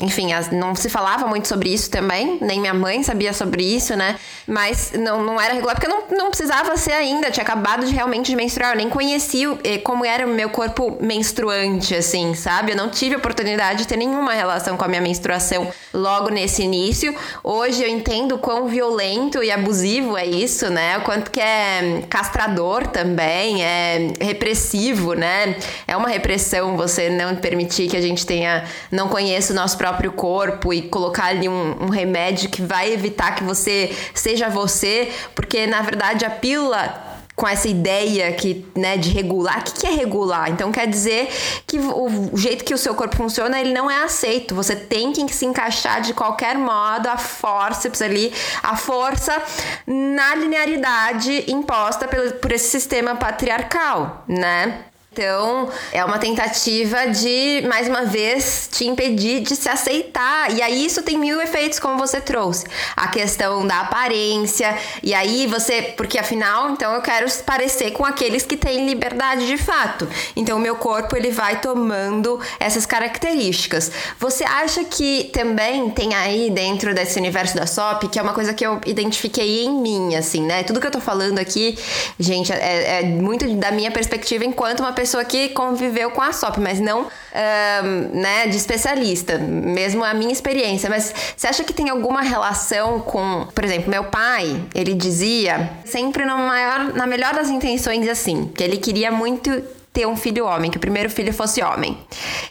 enfim, 0.00 0.28
não 0.52 0.74
se 0.74 0.88
falava 0.88 1.26
muito 1.26 1.46
sobre 1.46 1.72
isso 1.72 1.90
também, 1.90 2.38
nem 2.40 2.60
minha 2.60 2.72
mãe 2.72 3.02
sabia 3.02 3.32
sobre 3.32 3.62
isso, 3.62 3.94
né? 3.96 4.16
Mas 4.46 4.92
não, 4.92 5.22
não 5.22 5.40
era 5.40 5.54
regular 5.54 5.76
porque 5.76 5.88
não, 5.88 6.04
não 6.10 6.30
precisava 6.30 6.76
ser 6.76 6.92
ainda, 6.92 7.30
tinha 7.30 7.42
acabado 7.44 7.84
de 7.84 7.92
realmente 7.92 8.30
de 8.30 8.36
menstruar, 8.36 8.72
eu 8.72 8.76
nem 8.76 8.88
conhecia 8.88 9.58
eh, 9.62 9.78
como 9.78 10.04
era 10.04 10.26
o 10.26 10.30
meu 10.30 10.48
corpo 10.50 10.96
menstruante, 11.00 11.94
assim, 11.94 12.34
sabe? 12.34 12.72
Eu 12.72 12.76
não 12.76 12.88
tive 12.88 13.16
oportunidade 13.16 13.80
de 13.80 13.88
ter 13.88 13.96
nenhuma 13.96 14.32
relação 14.32 14.76
com 14.76 14.84
a 14.84 14.88
minha 14.88 15.00
menstruação 15.00 15.70
logo 15.92 16.28
nesse 16.30 16.62
início. 16.62 17.14
Hoje 17.42 17.82
eu 17.82 17.88
entendo 17.88 18.38
quão 18.38 18.66
violento 18.68 19.42
e 19.42 19.50
abusivo 19.50 20.16
é 20.16 20.26
isso, 20.26 20.70
né? 20.70 20.98
O 20.98 21.02
quanto 21.02 21.30
que 21.30 21.40
é 21.40 22.02
castrador 22.08 22.86
também, 22.86 23.62
é 23.62 24.12
repressivo, 24.20 25.09
né? 25.14 25.56
É 25.86 25.96
uma 25.96 26.08
repressão 26.08 26.76
você 26.76 27.08
não 27.10 27.36
permitir 27.36 27.88
que 27.88 27.96
a 27.96 28.00
gente 28.00 28.24
tenha, 28.26 28.64
não 28.90 29.08
conheça 29.08 29.52
o 29.52 29.56
nosso 29.56 29.76
próprio 29.76 30.12
corpo 30.12 30.72
e 30.72 30.82
colocar 30.82 31.26
ali 31.26 31.48
um, 31.48 31.84
um 31.84 31.88
remédio 31.88 32.50
que 32.50 32.62
vai 32.62 32.92
evitar 32.92 33.34
que 33.34 33.44
você 33.44 33.94
seja 34.14 34.48
você, 34.48 35.10
porque 35.34 35.66
na 35.66 35.82
verdade 35.82 36.24
a 36.24 36.30
pílula 36.30 37.10
com 37.40 37.48
essa 37.48 37.68
ideia 37.68 38.30
que, 38.32 38.66
né, 38.76 38.98
de 38.98 39.08
regular. 39.08 39.60
O 39.60 39.62
que, 39.62 39.86
é 39.86 39.90
regular? 39.90 40.50
Então 40.50 40.70
quer 40.70 40.86
dizer 40.86 41.26
que 41.66 41.78
o 41.78 42.36
jeito 42.36 42.62
que 42.62 42.74
o 42.74 42.78
seu 42.78 42.94
corpo 42.94 43.16
funciona, 43.16 43.58
ele 43.58 43.72
não 43.72 43.90
é 43.90 44.04
aceito. 44.04 44.54
Você 44.54 44.76
tem 44.76 45.10
que 45.12 45.34
se 45.34 45.46
encaixar 45.46 46.02
de 46.02 46.12
qualquer 46.12 46.58
modo 46.58 47.08
a 47.08 47.16
forceps 47.16 48.02
ali, 48.02 48.30
a 48.62 48.76
força 48.76 49.42
na 49.86 50.34
linearidade 50.34 51.50
imposta 51.50 52.06
por, 52.06 52.32
por 52.32 52.52
esse 52.52 52.68
sistema 52.68 53.14
patriarcal, 53.14 54.22
né? 54.28 54.89
Então, 55.12 55.68
é 55.92 56.04
uma 56.04 56.18
tentativa 56.20 57.08
de, 57.08 57.64
mais 57.66 57.88
uma 57.88 58.02
vez, 58.04 58.68
te 58.70 58.86
impedir 58.86 59.40
de 59.40 59.56
se 59.56 59.68
aceitar. 59.68 60.52
E 60.52 60.62
aí, 60.62 60.86
isso 60.86 61.02
tem 61.02 61.18
mil 61.18 61.40
efeitos, 61.42 61.80
como 61.80 61.98
você 61.98 62.20
trouxe. 62.20 62.64
A 62.94 63.08
questão 63.08 63.66
da 63.66 63.80
aparência. 63.80 64.72
E 65.02 65.12
aí, 65.12 65.48
você. 65.48 65.82
Porque 65.96 66.16
afinal, 66.16 66.70
então, 66.70 66.94
eu 66.94 67.02
quero 67.02 67.28
parecer 67.44 67.90
com 67.90 68.04
aqueles 68.04 68.44
que 68.46 68.56
têm 68.56 68.86
liberdade 68.86 69.48
de 69.48 69.58
fato. 69.58 70.08
Então, 70.36 70.58
o 70.58 70.60
meu 70.60 70.76
corpo, 70.76 71.16
ele 71.16 71.32
vai 71.32 71.60
tomando 71.60 72.38
essas 72.60 72.86
características. 72.86 73.90
Você 74.16 74.44
acha 74.44 74.84
que 74.84 75.28
também 75.32 75.90
tem 75.90 76.14
aí, 76.14 76.50
dentro 76.50 76.94
desse 76.94 77.18
universo 77.18 77.56
da 77.56 77.66
SOP, 77.66 78.08
que 78.08 78.18
é 78.18 78.22
uma 78.22 78.32
coisa 78.32 78.54
que 78.54 78.64
eu 78.64 78.80
identifiquei 78.86 79.64
em 79.64 79.72
mim, 79.72 80.14
assim, 80.14 80.42
né? 80.42 80.62
Tudo 80.62 80.80
que 80.80 80.86
eu 80.86 80.92
tô 80.92 81.00
falando 81.00 81.40
aqui, 81.40 81.76
gente, 82.16 82.52
é, 82.52 83.00
é 83.00 83.02
muito 83.02 83.44
da 83.56 83.72
minha 83.72 83.90
perspectiva 83.90 84.44
enquanto 84.44 84.78
uma 84.78 84.99
pessoa 85.00 85.24
que 85.24 85.48
conviveu 85.48 86.10
com 86.10 86.20
a 86.20 86.30
SOP, 86.30 86.58
mas 86.58 86.78
não 86.78 87.06
um, 87.06 88.20
né, 88.20 88.46
de 88.46 88.56
especialista, 88.56 89.38
mesmo 89.38 90.04
a 90.04 90.12
minha 90.12 90.30
experiência. 90.30 90.90
Mas 90.90 91.14
você 91.34 91.46
acha 91.46 91.64
que 91.64 91.72
tem 91.72 91.88
alguma 91.88 92.20
relação 92.20 93.00
com, 93.00 93.48
por 93.54 93.64
exemplo, 93.64 93.88
meu 93.88 94.04
pai, 94.04 94.62
ele 94.74 94.92
dizia, 94.92 95.70
sempre 95.86 96.26
no 96.26 96.36
maior, 96.36 96.92
na 96.92 97.06
melhor 97.06 97.32
das 97.32 97.48
intenções, 97.48 98.06
assim, 98.08 98.52
que 98.54 98.62
ele 98.62 98.76
queria 98.76 99.10
muito 99.10 99.50
ter 99.92 100.06
um 100.06 100.16
filho 100.16 100.46
homem, 100.46 100.70
que 100.70 100.76
o 100.76 100.80
primeiro 100.80 101.10
filho 101.10 101.32
fosse 101.32 101.62
homem. 101.62 101.98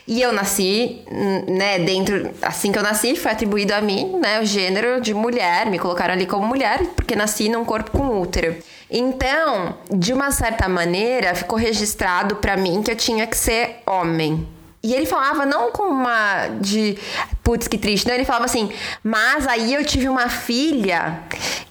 E 0.05 0.21
eu 0.21 0.31
nasci, 0.33 1.01
né, 1.47 1.79
dentro, 1.79 2.31
assim 2.41 2.71
que 2.71 2.77
eu 2.77 2.83
nasci, 2.83 3.15
foi 3.15 3.31
atribuído 3.31 3.73
a 3.73 3.81
mim, 3.81 4.19
né, 4.21 4.41
o 4.41 4.45
gênero 4.45 4.99
de 4.99 5.13
mulher, 5.13 5.67
me 5.67 5.79
colocaram 5.79 6.13
ali 6.13 6.25
como 6.25 6.45
mulher, 6.45 6.79
porque 6.95 7.15
nasci 7.15 7.47
num 7.47 7.63
corpo 7.63 7.91
com 7.91 8.19
útero. 8.19 8.55
Então, 8.91 9.77
de 9.89 10.11
uma 10.11 10.31
certa 10.31 10.67
maneira, 10.67 11.33
ficou 11.35 11.57
registrado 11.57 12.37
para 12.37 12.57
mim 12.57 12.81
que 12.81 12.91
eu 12.91 12.95
tinha 12.95 13.25
que 13.25 13.37
ser 13.37 13.77
homem. 13.85 14.47
E 14.81 14.93
ele 14.93 15.05
falava 15.05 15.45
não 15.45 15.71
com 15.71 15.83
uma 15.83 16.47
de 16.61 16.97
putz, 17.43 17.67
que 17.67 17.77
triste. 17.77 18.07
Não, 18.07 18.13
ele 18.13 18.25
falava 18.25 18.45
assim, 18.45 18.71
mas 19.03 19.47
aí 19.47 19.73
eu 19.73 19.83
tive 19.83 20.07
uma 20.07 20.29
filha 20.29 21.23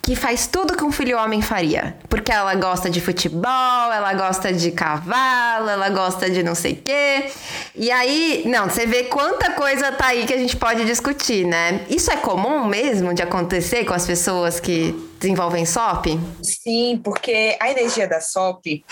que 0.03 0.17
faz 0.17 0.47
tudo 0.47 0.77
que 0.77 0.83
um 0.83 0.91
filho 0.91 1.17
homem 1.17 1.41
faria. 1.41 1.97
Porque 2.09 2.33
ela 2.33 2.55
gosta 2.57 2.91
de 2.91 3.01
futebol, 3.01 3.93
ela 3.93 4.13
gosta 4.15 4.53
de 4.53 4.73
cavalo, 4.73 5.69
ela 5.69 5.89
gosta 5.91 6.29
de 6.29 6.43
não 6.43 6.55
sei 6.55 6.75
quê. 6.75 7.31
E 7.77 7.91
aí, 7.91 8.43
não, 8.47 8.69
você 8.69 8.87
vê 8.87 9.05
quanta 9.05 9.53
coisa 9.53 9.93
tá 9.93 10.07
aí 10.07 10.27
que 10.27 10.35
a 10.35 10.39
gente 10.39 10.57
pode 10.57 10.85
discutir, 10.85 11.47
né? 11.47 11.87
Isso 11.89 12.11
é 12.11 12.17
comum 12.17 12.65
mesmo 12.65 13.15
de 13.15 13.23
acontecer 13.23 13.85
com 13.85 13.95
as 13.95 14.05
pessoas 14.05 14.59
que 14.59 14.93
desenvolvem 15.21 15.65
SOP? 15.65 16.19
Sim, 16.43 17.01
porque 17.05 17.57
a 17.61 17.71
energia 17.71 18.09
da 18.09 18.21
SOP 18.21 18.85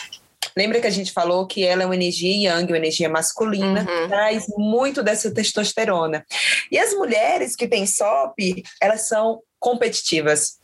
Lembra 0.57 0.81
que 0.81 0.87
a 0.87 0.91
gente 0.91 1.13
falou 1.13 1.47
que 1.47 1.65
ela 1.65 1.83
é 1.83 1.87
uma 1.87 1.95
energia 1.95 2.51
yang, 2.51 2.71
uma 2.71 2.77
energia 2.77 3.09
masculina, 3.09 3.87
uhum. 3.89 4.09
traz 4.09 4.47
muito 4.57 5.03
dessa 5.03 5.31
testosterona. 5.33 6.25
E 6.71 6.79
as 6.79 6.93
mulheres 6.95 7.57
que 7.57 7.67
têm 7.67 7.87
SOP, 7.87 8.63
elas 8.81 9.09
são 9.09 9.41
competitivas 9.59 10.59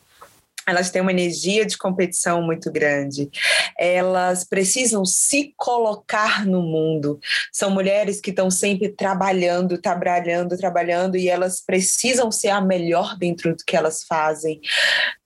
elas 0.66 0.90
têm 0.90 1.02
uma 1.02 1.10
energia 1.10 1.66
de 1.66 1.76
competição 1.76 2.42
muito 2.42 2.70
grande. 2.70 3.28
Elas 3.76 4.44
precisam 4.44 5.04
se 5.04 5.52
colocar 5.56 6.46
no 6.46 6.62
mundo. 6.62 7.18
São 7.52 7.70
mulheres 7.70 8.20
que 8.20 8.30
estão 8.30 8.50
sempre 8.50 8.88
trabalhando, 8.88 9.78
trabalhando, 9.78 10.56
trabalhando 10.56 11.16
e 11.16 11.28
elas 11.28 11.60
precisam 11.60 12.30
ser 12.30 12.50
a 12.50 12.60
melhor 12.60 13.16
dentro 13.18 13.56
do 13.56 13.64
que 13.64 13.76
elas 13.76 14.04
fazem. 14.04 14.60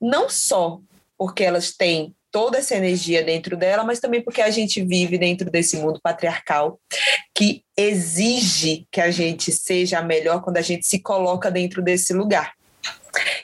Não 0.01 0.29
só 0.31 0.81
porque 1.19 1.45
elas 1.45 1.73
têm 1.73 2.15
toda 2.37 2.59
essa 2.59 2.77
energia 2.77 3.25
dentro 3.25 3.57
dela, 3.57 3.83
mas 3.83 3.99
também 3.99 4.21
porque 4.21 4.43
a 4.43 4.51
gente 4.51 4.85
vive 4.85 5.17
dentro 5.17 5.51
desse 5.51 5.79
mundo 5.79 5.99
patriarcal 6.03 6.79
que 7.35 7.65
exige 7.75 8.87
que 8.93 9.01
a 9.01 9.11
gente 9.11 9.51
seja 9.51 10.03
melhor 10.03 10.43
quando 10.43 10.59
a 10.59 10.61
gente 10.61 10.85
se 10.85 10.99
coloca 10.99 11.51
dentro 11.51 11.81
desse 11.81 12.13
lugar. 12.13 12.53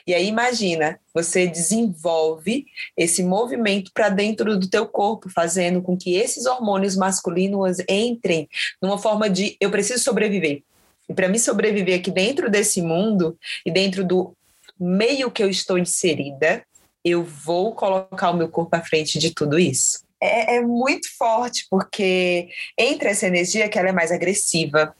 E 0.05 0.13
aí 0.13 0.27
imagina, 0.27 0.99
você 1.11 1.47
desenvolve 1.47 2.67
esse 2.95 3.23
movimento 3.23 3.89
para 3.91 4.09
dentro 4.09 4.59
do 4.59 4.69
teu 4.69 4.85
corpo, 4.85 5.27
fazendo 5.27 5.81
com 5.81 5.97
que 5.97 6.13
esses 6.13 6.45
hormônios 6.45 6.95
masculinos 6.95 7.77
entrem 7.89 8.47
numa 8.79 8.99
forma 8.99 9.27
de 9.27 9.57
eu 9.59 9.71
preciso 9.71 10.03
sobreviver. 10.03 10.61
E 11.09 11.15
para 11.15 11.27
mim 11.27 11.39
sobreviver 11.39 11.99
aqui 11.99 12.11
dentro 12.11 12.47
desse 12.47 12.79
mundo 12.79 13.35
e 13.65 13.71
dentro 13.71 14.03
do 14.03 14.37
meio 14.79 15.31
que 15.31 15.41
eu 15.41 15.49
estou 15.49 15.79
inserida, 15.79 16.63
eu 17.03 17.23
vou 17.23 17.73
colocar 17.75 18.31
o 18.31 18.37
meu 18.37 18.47
corpo 18.49 18.75
à 18.75 18.81
frente 18.81 19.19
de 19.19 19.31
tudo 19.31 19.59
isso. 19.59 20.03
É, 20.21 20.55
é 20.55 20.61
muito 20.61 21.07
forte, 21.17 21.67
porque 21.69 22.49
entre 22.77 23.09
essa 23.09 23.27
energia 23.27 23.67
que 23.67 23.77
ela 23.77 23.89
é 23.89 23.91
mais 23.91 24.11
agressiva, 24.11 24.95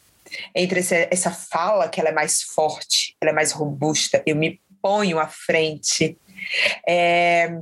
entre 0.54 0.80
essa, 0.80 0.96
essa 1.10 1.32
fala 1.32 1.88
que 1.88 2.00
ela 2.00 2.10
é 2.10 2.14
mais 2.14 2.42
forte, 2.42 3.16
ela 3.22 3.32
é 3.32 3.34
mais 3.34 3.52
robusta, 3.52 4.22
eu 4.26 4.36
me 4.36 4.60
ponho 4.82 5.20
à 5.20 5.28
frente. 5.28 6.18
É, 6.86 7.58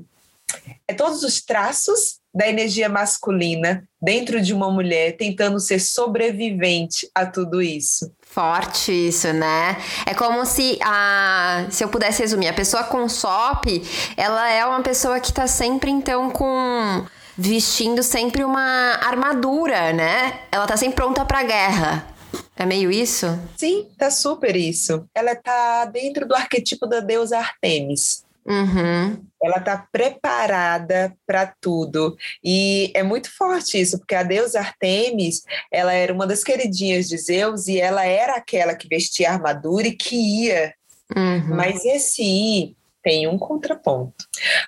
é 0.87 0.93
todos 0.93 1.23
os 1.23 1.41
traços 1.41 2.19
da 2.33 2.47
energia 2.47 2.89
masculina 2.89 3.87
dentro 4.01 4.41
de 4.41 4.53
uma 4.53 4.71
mulher 4.71 5.17
tentando 5.17 5.59
ser 5.59 5.79
sobrevivente 5.79 7.09
a 7.13 7.25
tudo 7.25 7.61
isso. 7.61 8.11
Forte 8.31 8.93
isso, 9.09 9.33
né? 9.33 9.75
É 10.05 10.13
como 10.13 10.45
se 10.45 10.79
a. 10.81 11.65
Se 11.69 11.83
eu 11.83 11.89
pudesse 11.89 12.21
resumir, 12.21 12.47
a 12.47 12.53
pessoa 12.53 12.81
com 12.81 13.09
SOP, 13.09 13.83
ela 14.15 14.49
é 14.49 14.65
uma 14.65 14.81
pessoa 14.81 15.19
que 15.19 15.33
tá 15.33 15.47
sempre, 15.47 15.91
então, 15.91 16.29
com. 16.29 17.05
vestindo 17.37 18.01
sempre 18.01 18.45
uma 18.45 18.99
armadura, 19.03 19.91
né? 19.91 20.39
Ela 20.49 20.65
tá 20.65 20.77
sempre 20.77 20.95
pronta 20.95 21.25
pra 21.25 21.43
guerra. 21.43 22.07
É 22.55 22.65
meio 22.65 22.89
isso? 22.89 23.27
Sim, 23.57 23.87
tá 23.97 24.09
super 24.09 24.55
isso. 24.55 25.03
Ela 25.13 25.35
tá 25.35 25.83
dentro 25.85 26.25
do 26.25 26.33
arquetipo 26.33 26.87
da 26.87 27.01
deusa 27.01 27.37
Artemis. 27.37 28.23
Uhum. 28.45 29.23
Ela 29.41 29.57
está 29.57 29.87
preparada 29.91 31.15
para 31.25 31.53
tudo. 31.59 32.15
E 32.43 32.91
é 32.93 33.03
muito 33.03 33.29
forte 33.35 33.79
isso, 33.79 33.97
porque 33.97 34.15
a 34.15 34.23
deusa 34.23 34.59
Artemis, 34.59 35.43
ela 35.71 35.93
era 35.93 36.13
uma 36.13 36.27
das 36.27 36.43
queridinhas 36.43 37.07
de 37.07 37.17
Zeus 37.17 37.67
e 37.67 37.79
ela 37.79 38.05
era 38.05 38.35
aquela 38.35 38.75
que 38.75 38.87
vestia 38.87 39.31
armadura 39.31 39.87
e 39.87 39.95
que 39.95 40.15
ia. 40.15 40.73
Uhum. 41.15 41.55
Mas 41.55 41.83
esse 41.85 42.23
ir 42.23 42.75
tem 43.03 43.27
um 43.27 43.37
contraponto. 43.37 44.25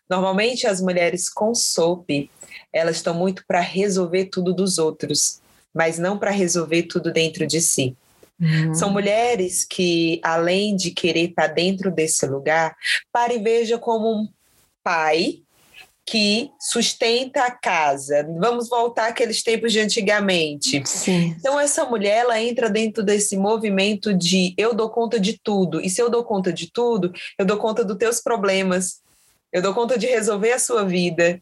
Normalmente 0.10 0.68
as 0.68 0.82
mulheres 0.82 1.30
com 1.30 1.54
SOP, 1.54 2.30
elas 2.72 2.98
estão 2.98 3.14
muito 3.14 3.44
para 3.48 3.60
resolver 3.60 4.26
tudo 4.26 4.54
dos 4.54 4.78
outros, 4.78 5.40
mas 5.74 6.00
não 6.00 6.18
para 6.18 6.32
resolver 6.32 6.84
tudo 6.84 7.12
dentro 7.12 7.46
de 7.46 7.62
si. 7.62 7.96
Uhum. 8.40 8.74
São 8.74 8.92
mulheres 8.92 9.66
que, 9.66 10.20
além 10.24 10.76
de 10.76 10.92
querer 10.92 11.30
estar 11.30 11.48
dentro 11.48 11.92
desse 11.92 12.26
lugar, 12.26 12.76
para 13.12 13.34
e 13.34 13.40
veja 13.40 13.78
como 13.78 14.12
um 14.12 14.28
pai 14.84 15.44
que 16.06 16.52
sustenta 16.60 17.46
a 17.46 17.52
casa. 17.52 18.28
Vamos 18.38 18.68
voltar 18.68 19.08
àqueles 19.08 19.42
tempos 19.42 19.72
de 19.72 19.80
antigamente. 19.80 20.82
Sim. 20.86 21.34
Então 21.40 21.60
essa 21.60 21.86
mulher 21.86 22.20
ela 22.20 22.42
entra 22.42 22.70
dentro 22.70 23.02
desse 23.04 23.38
movimento 23.38 24.14
de 24.14 24.54
eu 24.58 24.74
dou 24.74 24.90
conta 24.90 25.20
de 25.20 25.40
tudo. 25.42 25.80
E 25.80 25.90
se 25.90 26.02
eu 26.02 26.10
dou 26.10 26.24
conta 26.24 26.52
de 26.52 26.70
tudo, 26.72 27.14
eu 27.40 27.46
dou 27.46 27.58
conta 27.58 27.86
dos 27.86 27.98
teus 27.98 28.20
problemas. 28.20 29.02
Eu 29.52 29.62
dou 29.62 29.74
conta 29.74 29.98
de 29.98 30.08
resolver 30.08 30.52
a 30.52 30.60
sua 30.60 30.84
vida, 30.84 31.42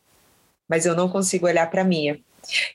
mas 0.69 0.86
eu 0.86 0.95
não 0.95 1.10
consigo 1.10 1.48
olhar 1.48 1.69
para 1.69 1.81
a 1.81 1.86
minha. 1.86 2.19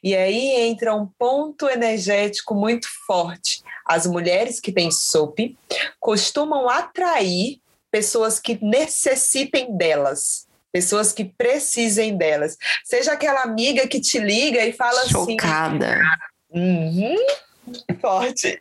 E 0.02 0.14
aí 0.14 0.68
entra 0.68 0.94
um 0.94 1.06
ponto 1.18 1.68
energético 1.68 2.54
muito 2.54 2.88
forte. 3.06 3.62
As 3.84 4.06
mulheres 4.06 4.60
que 4.60 4.72
têm 4.72 4.90
SOP 4.90 5.56
costumam 6.00 6.68
atrair 6.68 7.60
pessoas 7.90 8.40
que 8.40 8.58
necessitem 8.62 9.76
delas, 9.76 10.46
pessoas 10.72 11.12
que 11.12 11.24
precisem 11.24 12.16
delas. 12.16 12.56
Seja 12.84 13.12
aquela 13.12 13.42
amiga 13.42 13.86
que 13.86 14.00
te 14.00 14.18
liga 14.18 14.64
e 14.64 14.72
fala 14.72 15.06
Chocada. 15.06 15.16
assim. 15.16 15.32
Chocada. 15.32 16.00
Uhum, 16.50 17.16
forte. 18.00 18.60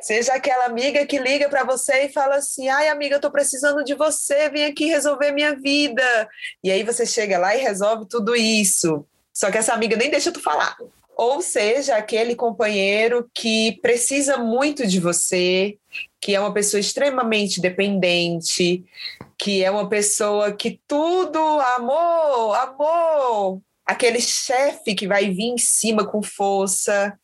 Seja 0.00 0.34
aquela 0.34 0.66
amiga 0.66 1.04
que 1.04 1.18
liga 1.18 1.48
para 1.48 1.64
você 1.64 2.04
e 2.04 2.12
fala 2.12 2.36
assim: 2.36 2.68
ai, 2.68 2.88
amiga, 2.88 3.16
eu 3.16 3.20
tô 3.20 3.30
precisando 3.30 3.82
de 3.82 3.94
você, 3.94 4.48
vem 4.48 4.66
aqui 4.66 4.86
resolver 4.86 5.32
minha 5.32 5.54
vida. 5.56 6.28
E 6.62 6.70
aí 6.70 6.84
você 6.84 7.04
chega 7.04 7.38
lá 7.38 7.56
e 7.56 7.60
resolve 7.60 8.06
tudo 8.08 8.36
isso. 8.36 9.04
Só 9.34 9.50
que 9.50 9.58
essa 9.58 9.74
amiga 9.74 9.96
nem 9.96 10.10
deixa 10.10 10.30
tu 10.30 10.40
falar. 10.40 10.76
Ou 11.16 11.40
seja, 11.40 11.96
aquele 11.96 12.34
companheiro 12.34 13.28
que 13.34 13.78
precisa 13.80 14.36
muito 14.36 14.86
de 14.86 14.98
você, 14.98 15.76
que 16.20 16.34
é 16.34 16.40
uma 16.40 16.52
pessoa 16.52 16.80
extremamente 16.80 17.60
dependente, 17.60 18.84
que 19.38 19.62
é 19.62 19.70
uma 19.70 19.88
pessoa 19.88 20.52
que 20.52 20.80
tudo, 20.88 21.38
amor, 21.38 22.54
amor, 22.56 23.60
aquele 23.86 24.20
chefe 24.20 24.94
que 24.94 25.06
vai 25.06 25.30
vir 25.30 25.50
em 25.50 25.58
cima 25.58 26.04
com 26.04 26.22
força. 26.22 27.16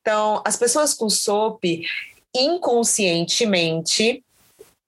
Então, 0.00 0.42
as 0.44 0.56
pessoas 0.56 0.94
com 0.94 1.08
SOP, 1.08 1.82
inconscientemente, 2.34 4.22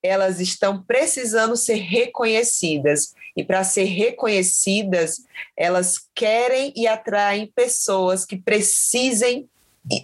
elas 0.04 0.38
estão 0.38 0.82
precisando 0.82 1.56
ser 1.56 1.76
reconhecidas. 1.76 3.14
E 3.34 3.42
para 3.42 3.64
ser 3.64 3.84
reconhecidas, 3.84 5.22
elas 5.56 5.98
querem 6.14 6.74
e 6.76 6.86
atraem 6.86 7.50
pessoas 7.56 8.26
que 8.26 8.36
precisem 8.36 9.48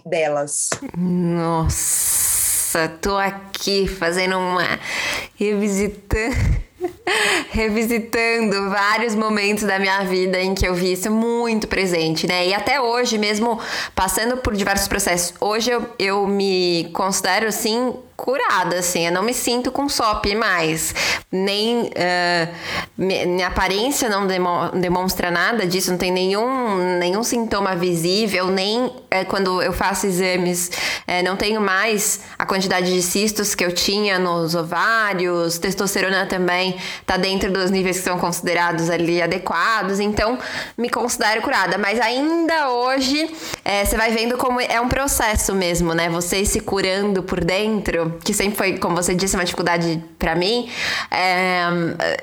delas. 0.03 0.69
Nossa, 0.97 2.89
tô 2.99 3.15
aqui 3.15 3.87
fazendo 3.87 4.37
uma 4.37 4.79
revisitando 5.35 6.61
revisitando 7.51 8.69
vários 8.71 9.13
momentos 9.13 9.63
da 9.63 9.77
minha 9.77 10.03
vida 10.03 10.41
em 10.41 10.55
que 10.55 10.67
eu 10.67 10.73
vi 10.73 10.93
isso 10.93 11.11
muito 11.11 11.67
presente, 11.67 12.27
né? 12.27 12.47
E 12.47 12.53
até 12.55 12.81
hoje, 12.81 13.19
mesmo 13.19 13.59
passando 13.93 14.37
por 14.37 14.55
diversos 14.55 14.87
processos, 14.87 15.33
hoje 15.39 15.69
eu, 15.69 15.85
eu 15.99 16.27
me 16.27 16.89
considero 16.93 17.47
assim 17.47 17.93
curada, 18.21 18.77
assim. 18.77 19.07
Eu 19.07 19.11
não 19.11 19.23
me 19.23 19.33
sinto 19.33 19.71
com 19.71 19.89
SOP 19.89 20.35
mais. 20.35 20.93
Nem. 21.31 21.81
Uh, 21.81 22.53
minha 22.97 23.47
aparência 23.47 24.07
não 24.07 24.27
demo, 24.27 24.69
demonstra 24.75 25.31
nada 25.31 25.65
disso, 25.65 25.89
não 25.89 25.97
tem 25.97 26.11
nenhum, 26.11 26.99
nenhum 26.99 27.23
sintoma 27.23 27.75
visível, 27.75 28.47
nem 28.47 28.85
uh, 28.85 28.93
quando 29.27 29.61
eu 29.61 29.73
faço 29.73 30.05
exames, 30.05 30.67
uh, 30.67 31.23
não 31.23 31.35
tenho 31.35 31.59
mais 31.59 32.21
a 32.37 32.45
quantidade 32.45 32.93
de 32.93 33.01
cistos 33.01 33.55
que 33.55 33.65
eu 33.65 33.73
tinha 33.73 34.19
nos 34.19 34.53
ovários, 34.53 35.57
testosterona 35.57 36.27
também 36.27 36.77
tá 37.05 37.17
dentro 37.17 37.51
dos 37.51 37.71
níveis 37.71 37.97
que 37.97 38.03
são 38.03 38.19
considerados 38.19 38.89
ali 38.89 39.19
adequados, 39.21 39.99
então 39.99 40.37
me 40.77 40.89
considero 40.89 41.41
curada. 41.41 41.77
Mas 41.77 41.99
ainda 41.99 42.69
hoje, 42.69 43.31
você 43.83 43.97
vai 43.97 44.11
vendo 44.11 44.37
como 44.37 44.59
é 44.59 44.79
um 44.79 44.89
processo 44.89 45.55
mesmo, 45.55 45.93
né? 45.93 46.09
Você 46.09 46.45
se 46.45 46.59
curando 46.59 47.23
por 47.23 47.43
dentro 47.43 48.10
que 48.23 48.33
sempre 48.33 48.57
foi, 48.57 48.77
como 48.77 48.95
você 48.95 49.13
disse, 49.15 49.35
uma 49.35 49.43
dificuldade 49.43 50.03
para 50.17 50.35
mim, 50.35 50.69
é, 51.09 51.63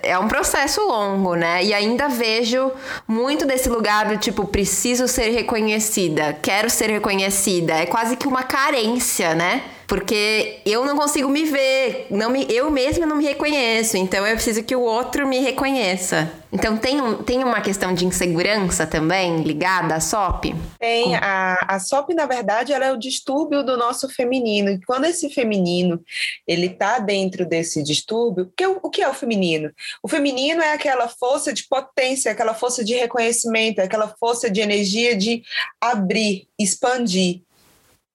é 0.03 0.19
um 0.19 0.29
processo 0.29 0.81
longo, 0.81 1.35
né? 1.35 1.65
E 1.65 1.73
ainda 1.73 2.09
vejo 2.09 2.71
muito 3.07 3.47
desse 3.47 3.69
lugar 3.69 4.07
do 4.07 4.17
tipo, 4.17 4.47
preciso 4.47 5.09
ser 5.09 5.31
reconhecida, 5.31 6.37
quero 6.43 6.71
ser 6.71 6.91
reconhecida. 6.91 7.75
É 7.75 7.87
quase 7.87 8.17
que 8.17 8.27
uma 8.27 8.43
carência, 8.43 9.35
né? 9.35 9.63
Porque 9.89 10.61
eu 10.67 10.85
não 10.85 10.95
consigo 10.95 11.31
me 11.31 11.45
ver, 11.45 12.09
não 12.11 12.29
me, 12.29 12.47
eu 12.51 12.71
mesma 12.71 13.07
não 13.07 13.17
me 13.17 13.25
reconheço, 13.25 13.97
então 13.97 14.27
eu 14.27 14.35
preciso 14.35 14.63
que 14.63 14.77
o 14.77 14.83
outro 14.83 15.27
me 15.27 15.39
reconheça. 15.39 16.31
Então 16.53 16.77
tem, 16.77 17.01
um, 17.01 17.23
tem 17.23 17.43
uma 17.43 17.63
questão 17.63 17.95
de 17.95 18.05
insegurança 18.05 18.87
também 18.87 19.43
ligada 19.43 19.95
à 19.95 20.01
SOP? 20.01 20.55
Tem. 20.79 21.15
A, 21.17 21.59
a 21.67 21.81
SOP, 21.81 22.11
na 22.15 22.27
verdade, 22.27 22.71
ela 22.71 22.85
é 22.85 22.93
o 22.93 22.99
distúrbio 22.99 23.63
do 23.63 23.79
nosso 23.79 24.11
feminino. 24.11 24.71
E 24.71 24.81
quando 24.83 25.07
esse 25.07 25.31
feminino 25.31 26.03
ele 26.47 26.69
tá 26.69 26.99
dentro 26.99 27.47
desse 27.47 27.83
distúrbio, 27.83 28.53
que, 28.55 28.67
o 28.67 28.91
que 28.91 29.03
é 29.03 29.09
o 29.09 29.15
feminino? 29.15 29.71
O 30.03 30.09
feminino 30.09 30.61
é 30.61 30.75
aquela 30.75 31.09
força 31.09 31.51
de 31.51 31.67
potência, 31.67 32.31
aquela 32.31 32.53
força 32.53 32.85
de 32.85 32.95
reconhecimento, 32.95 33.81
aquela 33.81 34.09
força 34.21 34.51
de 34.51 34.61
energia 34.61 35.17
de 35.17 35.43
abrir, 35.81 36.47
expandir. 36.59 37.41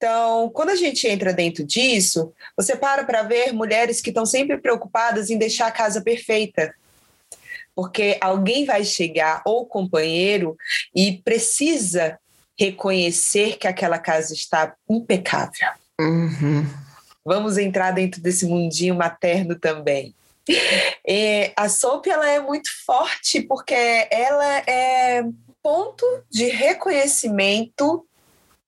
Então, 0.04 0.50
quando 0.50 0.72
a 0.72 0.76
gente 0.76 1.08
entra 1.08 1.32
dentro 1.32 1.64
disso, 1.64 2.34
você 2.58 2.76
para 2.76 3.06
para 3.06 3.24
ver 3.24 3.54
mulheres 3.54 4.02
que 4.02 4.10
estão 4.10 4.26
sempre 4.26 4.58
preocupadas 4.58 5.30
em 5.30 5.38
deixar 5.38 5.68
a 5.68 5.72
casa 5.72 6.02
perfeita 6.02 6.76
porque 7.74 8.18
alguém 8.22 8.66
vai 8.66 8.84
chegar, 8.84 9.42
ou 9.46 9.66
companheiro, 9.66 10.56
e 10.94 11.22
precisa 11.24 12.20
reconhecer 12.60 13.58
que 13.58 13.66
aquela 13.66 13.98
casa 13.98 14.34
está 14.34 14.76
impecável. 14.88 15.70
Uhum. 16.00 16.68
Vamos 17.26 17.58
entrar 17.58 17.92
dentro 17.92 18.22
desse 18.22 18.46
mundinho 18.46 18.94
materno 18.94 19.58
também. 19.58 20.14
É, 21.08 21.52
a 21.56 21.68
sopa 21.68 22.10
ela 22.10 22.30
é 22.30 22.40
muito 22.40 22.70
forte 22.86 23.42
porque 23.42 23.74
ela 24.12 24.58
é 24.68 25.24
ponto 25.64 26.06
de 26.30 26.46
reconhecimento 26.46 28.06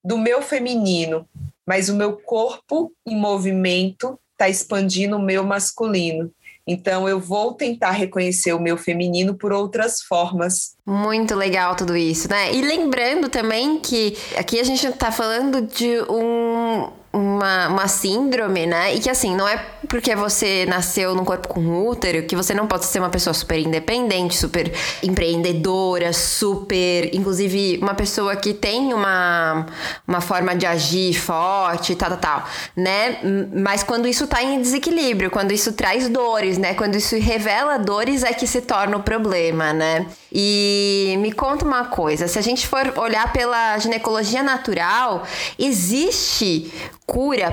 do 0.06 0.18
meu 0.18 0.42
feminino, 0.42 1.28
mas 1.66 1.90
o 1.90 1.96
meu 1.96 2.16
corpo 2.16 2.92
em 3.06 3.16
movimento 3.18 4.20
está 4.34 4.48
expandindo 4.48 5.16
o 5.16 5.22
meu 5.22 5.44
masculino. 5.44 6.32
Então 6.68 7.08
eu 7.08 7.20
vou 7.20 7.54
tentar 7.54 7.92
reconhecer 7.92 8.54
o 8.54 8.60
meu 8.60 8.76
feminino 8.76 9.36
por 9.36 9.52
outras 9.52 10.02
formas. 10.02 10.76
Muito 10.86 11.36
legal 11.36 11.76
tudo 11.76 11.96
isso, 11.96 12.30
né? 12.30 12.54
E 12.54 12.62
lembrando 12.62 13.30
também 13.30 13.80
que 13.80 14.18
aqui 14.36 14.60
a 14.60 14.64
gente 14.64 14.86
está 14.86 15.12
falando 15.12 15.62
de 15.62 16.02
um 16.10 17.35
uma, 17.36 17.68
uma 17.68 17.88
síndrome, 17.88 18.66
né? 18.66 18.96
E 18.96 19.00
que 19.00 19.10
assim, 19.10 19.36
não 19.36 19.48
é 19.48 19.58
porque 19.88 20.16
você 20.16 20.66
nasceu 20.68 21.14
num 21.14 21.24
corpo 21.24 21.48
com 21.48 21.88
útero 21.88 22.24
que 22.24 22.36
você 22.36 22.54
não 22.54 22.68
pode 22.68 22.86
ser 22.86 23.00
uma 23.00 23.10
pessoa 23.10 23.34
super 23.34 23.60
independente, 23.60 24.36
super 24.36 24.72
empreendedora, 25.04 26.12
super. 26.14 27.14
Inclusive, 27.14 27.80
uma 27.82 27.94
pessoa 27.94 28.36
que 28.36 28.54
tem 28.54 28.94
uma, 28.94 29.66
uma 30.08 30.22
forma 30.22 30.56
de 30.56 30.66
agir 30.66 31.14
forte, 31.14 31.96
tal, 31.96 32.10
tal, 32.12 32.20
tal, 32.20 32.50
né? 32.76 33.20
Mas 33.54 33.84
quando 33.84 34.08
isso 34.08 34.28
tá 34.28 34.42
em 34.42 34.62
desequilíbrio, 34.62 35.30
quando 35.30 35.52
isso 35.52 35.74
traz 35.74 36.10
dores, 36.10 36.58
né? 36.58 36.74
Quando 36.74 36.96
isso 36.96 37.16
revela 37.18 37.78
dores, 37.78 38.24
é 38.24 38.34
que 38.34 38.48
se 38.48 38.62
torna 38.62 38.98
o 38.98 39.04
problema, 39.04 39.74
né? 39.74 40.06
E 40.32 41.16
me 41.20 41.32
conta 41.32 41.66
uma 41.66 41.86
coisa: 41.86 42.28
se 42.28 42.40
a 42.40 42.42
gente 42.42 42.68
for 42.68 42.94
olhar 42.98 43.32
pela 43.32 43.78
ginecologia 43.78 44.44
natural, 44.44 45.24
existe 45.58 46.72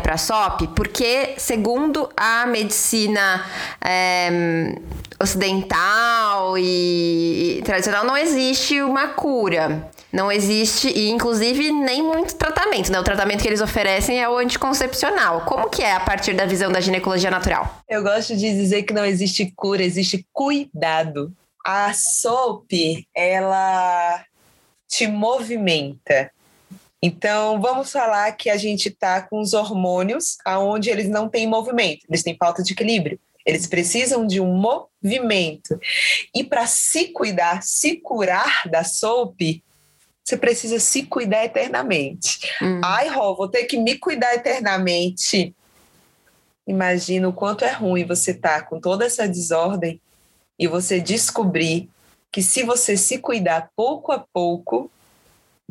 para 0.03 0.17
SOP? 0.17 0.69
Porque, 0.75 1.35
segundo 1.37 2.09
a 2.17 2.47
medicina 2.47 3.45
é, 3.81 4.75
ocidental 5.21 6.59
e, 6.59 7.59
e 7.59 7.63
tradicional, 7.63 8.05
não 8.05 8.17
existe 8.17 8.81
uma 8.83 9.09
cura. 9.09 9.89
Não 10.13 10.31
existe, 10.31 10.89
e 10.89 11.09
inclusive 11.09 11.73
nem 11.73 12.03
muito 12.03 12.35
tratamento, 12.35 12.93
né? 12.93 13.01
O 13.01 13.03
tratamento 13.03 13.41
que 13.41 13.49
eles 13.49 13.63
oferecem 13.63 14.21
é 14.21 14.29
o 14.29 14.37
anticoncepcional. 14.37 15.47
Como 15.47 15.71
que 15.71 15.83
é 15.83 15.95
a 15.95 16.01
partir 16.01 16.35
da 16.35 16.45
visão 16.45 16.71
da 16.71 16.81
ginecologia 16.81 17.31
natural? 17.31 17.83
Eu 17.89 18.03
gosto 18.03 18.37
de 18.37 18.51
dizer 18.51 18.83
que 18.83 18.93
não 18.93 19.07
existe 19.07 19.51
cura, 19.57 19.83
existe 19.83 20.27
cuidado. 20.31 21.33
A 21.65 21.95
SOP, 21.95 23.07
ela 23.15 24.23
te 24.87 25.07
movimenta. 25.07 26.31
Então, 27.03 27.61
vamos 27.61 27.91
falar 27.91 28.31
que 28.33 28.49
a 28.49 28.57
gente 28.57 28.89
está 28.89 29.23
com 29.23 29.41
os 29.41 29.55
hormônios 29.55 30.39
aonde 30.45 30.89
eles 30.89 31.09
não 31.09 31.29
têm 31.29 31.49
movimento, 31.49 32.07
eles 32.09 32.23
têm 32.23 32.37
falta 32.37 32.63
de 32.63 32.73
equilíbrio. 32.73 33.19
Eles 33.45 33.67
precisam 33.67 34.25
de 34.25 34.41
um 34.41 34.55
movimento. 34.55 35.81
E 36.33 36.45
para 36.45 36.65
se 36.67 37.09
cuidar, 37.09 37.61
se 37.63 37.97
curar 37.97 38.69
da 38.71 38.85
SOP, 38.85 39.63
você 40.23 40.37
precisa 40.37 40.79
se 40.79 41.03
cuidar 41.03 41.45
eternamente. 41.45 42.39
Hum. 42.63 42.81
Ai, 42.85 43.09
Rô, 43.09 43.35
vou 43.35 43.49
ter 43.49 43.65
que 43.65 43.77
me 43.77 43.99
cuidar 43.99 44.35
eternamente. 44.35 45.53
Imagina 46.67 47.29
o 47.29 47.33
quanto 47.33 47.65
é 47.65 47.73
ruim 47.73 48.05
você 48.05 48.33
tá 48.33 48.63
com 48.63 48.79
toda 48.79 49.05
essa 49.05 49.27
desordem 49.27 50.01
e 50.57 50.69
você 50.69 51.01
descobrir 51.01 51.91
que 52.31 52.41
se 52.41 52.63
você 52.63 52.97
se 52.97 53.19
cuidar 53.19 53.71
pouco 53.75 54.13
a 54.13 54.25
pouco, 54.33 54.89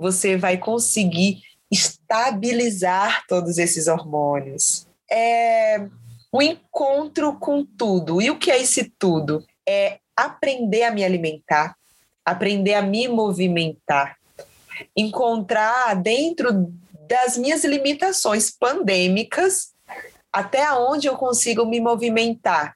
você 0.01 0.35
vai 0.35 0.57
conseguir 0.57 1.43
estabilizar 1.69 3.23
todos 3.27 3.59
esses 3.59 3.87
hormônios. 3.87 4.87
É 5.09 5.87
o 6.31 6.41
encontro 6.41 7.35
com 7.35 7.63
tudo. 7.63 8.19
E 8.21 8.31
o 8.31 8.39
que 8.39 8.49
é 8.49 8.59
esse 8.59 8.91
tudo? 8.97 9.45
É 9.67 9.99
aprender 10.15 10.83
a 10.83 10.91
me 10.91 11.03
alimentar, 11.03 11.75
aprender 12.25 12.73
a 12.73 12.81
me 12.81 13.07
movimentar, 13.07 14.17
encontrar 14.97 15.95
dentro 15.95 16.73
das 17.07 17.37
minhas 17.37 17.63
limitações 17.63 18.49
pandêmicas 18.49 19.71
até 20.33 20.71
onde 20.73 21.07
eu 21.07 21.15
consigo 21.15 21.65
me 21.65 21.79
movimentar. 21.79 22.75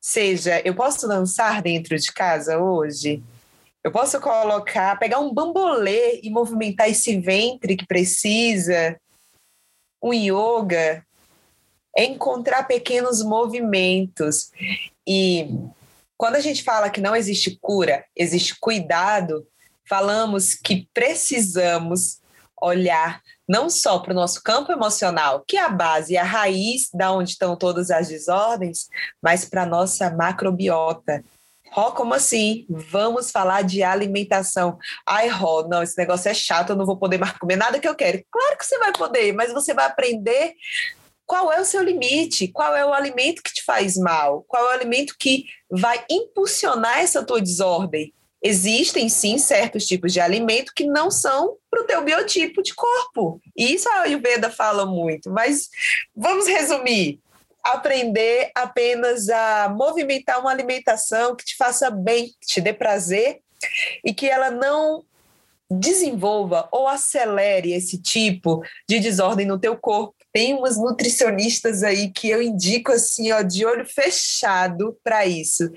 Seja, 0.00 0.60
eu 0.64 0.74
posso 0.74 1.08
dançar 1.08 1.60
dentro 1.60 1.98
de 1.98 2.12
casa 2.12 2.58
hoje? 2.58 3.22
Eu 3.82 3.90
posso 3.90 4.20
colocar, 4.20 4.98
pegar 4.98 5.20
um 5.20 5.32
bambolê 5.32 6.20
e 6.22 6.30
movimentar 6.30 6.88
esse 6.88 7.18
ventre 7.18 7.76
que 7.76 7.86
precisa. 7.86 8.98
Um 10.02 10.12
yoga 10.12 11.04
é 11.96 12.04
encontrar 12.04 12.64
pequenos 12.64 13.22
movimentos. 13.22 14.50
E 15.06 15.48
quando 16.16 16.36
a 16.36 16.40
gente 16.40 16.62
fala 16.62 16.90
que 16.90 17.00
não 17.00 17.16
existe 17.16 17.58
cura, 17.60 18.04
existe 18.14 18.54
cuidado, 18.60 19.46
falamos 19.88 20.54
que 20.54 20.86
precisamos 20.92 22.20
olhar 22.60 23.22
não 23.48 23.68
só 23.68 23.98
para 23.98 24.12
o 24.12 24.14
nosso 24.14 24.42
campo 24.42 24.70
emocional, 24.70 25.42
que 25.48 25.56
é 25.56 25.62
a 25.62 25.68
base 25.68 26.16
a 26.16 26.22
raiz 26.22 26.88
da 26.94 27.10
onde 27.10 27.30
estão 27.30 27.56
todas 27.56 27.90
as 27.90 28.08
desordens, 28.08 28.86
mas 29.20 29.44
para 29.44 29.62
a 29.62 29.66
nossa 29.66 30.10
macrobiota, 30.10 31.24
Ró, 31.70 31.92
como 31.92 32.14
assim? 32.14 32.66
Vamos 32.68 33.30
falar 33.30 33.62
de 33.62 33.82
alimentação. 33.82 34.76
Ai, 35.06 35.28
Ró, 35.28 35.66
não, 35.68 35.82
esse 35.82 35.96
negócio 35.96 36.28
é 36.28 36.34
chato, 36.34 36.70
eu 36.70 36.76
não 36.76 36.84
vou 36.84 36.96
poder 36.96 37.18
mais 37.18 37.36
comer 37.38 37.56
nada 37.56 37.78
que 37.78 37.88
eu 37.88 37.94
quero. 37.94 38.22
Claro 38.30 38.58
que 38.58 38.66
você 38.66 38.78
vai 38.78 38.92
poder, 38.92 39.32
mas 39.32 39.52
você 39.52 39.72
vai 39.72 39.86
aprender 39.86 40.54
qual 41.24 41.52
é 41.52 41.60
o 41.60 41.64
seu 41.64 41.82
limite, 41.82 42.48
qual 42.48 42.74
é 42.74 42.84
o 42.84 42.92
alimento 42.92 43.40
que 43.40 43.52
te 43.52 43.64
faz 43.64 43.96
mal, 43.96 44.44
qual 44.48 44.64
é 44.64 44.68
o 44.70 44.78
alimento 44.80 45.14
que 45.16 45.44
vai 45.70 46.04
impulsionar 46.10 46.98
essa 46.98 47.24
tua 47.24 47.40
desordem. 47.40 48.12
Existem 48.42 49.08
sim 49.08 49.38
certos 49.38 49.86
tipos 49.86 50.12
de 50.12 50.18
alimento 50.18 50.72
que 50.74 50.86
não 50.86 51.08
são 51.08 51.56
para 51.70 51.82
o 51.82 51.86
teu 51.86 52.02
biotipo 52.02 52.62
de 52.62 52.74
corpo. 52.74 53.40
E 53.56 53.74
isso 53.74 53.88
a 53.90 54.00
Ayurveda 54.00 54.50
fala 54.50 54.84
muito, 54.84 55.30
mas 55.30 55.68
vamos 56.16 56.48
resumir 56.48 57.20
aprender 57.64 58.50
apenas 58.54 59.28
a 59.28 59.68
movimentar 59.68 60.40
uma 60.40 60.50
alimentação 60.50 61.36
que 61.36 61.44
te 61.44 61.56
faça 61.56 61.90
bem, 61.90 62.26
que 62.40 62.46
te 62.46 62.60
dê 62.60 62.72
prazer 62.72 63.40
e 64.04 64.12
que 64.14 64.26
ela 64.26 64.50
não 64.50 65.04
desenvolva 65.70 66.68
ou 66.72 66.88
acelere 66.88 67.72
esse 67.72 67.96
tipo 67.96 68.62
de 68.88 68.98
desordem 68.98 69.46
no 69.46 69.58
teu 69.58 69.76
corpo. 69.76 70.14
Tem 70.32 70.54
umas 70.54 70.76
nutricionistas 70.76 71.82
aí 71.82 72.10
que 72.10 72.28
eu 72.28 72.42
indico 72.42 72.92
assim, 72.92 73.30
ó, 73.32 73.42
de 73.42 73.64
olho 73.64 73.84
fechado 73.84 74.96
para 75.02 75.26
isso. 75.26 75.70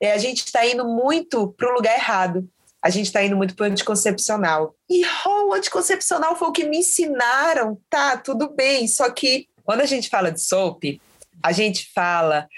É, 0.00 0.12
a 0.12 0.18
gente 0.18 0.44
está 0.44 0.66
indo 0.66 0.84
muito 0.84 1.48
para 1.56 1.68
o 1.68 1.74
lugar 1.74 1.94
errado. 1.94 2.48
A 2.82 2.90
gente 2.90 3.06
está 3.06 3.22
indo 3.22 3.36
muito 3.36 3.54
para 3.54 3.68
o 3.68 3.70
anticoncepcional. 3.70 4.74
E 4.88 5.02
oh, 5.26 5.48
o 5.48 5.52
anticoncepcional 5.52 6.34
foi 6.36 6.48
o 6.48 6.52
que 6.52 6.64
me 6.64 6.78
ensinaram. 6.78 7.78
Tá, 7.90 8.16
tudo 8.16 8.48
bem. 8.48 8.88
Só 8.88 9.10
que 9.10 9.48
quando 9.64 9.82
a 9.82 9.86
gente 9.86 10.08
fala 10.08 10.32
de 10.32 10.40
SOP, 10.40 11.00
a 11.42 11.52
gente 11.52 11.90
fala 11.94 12.48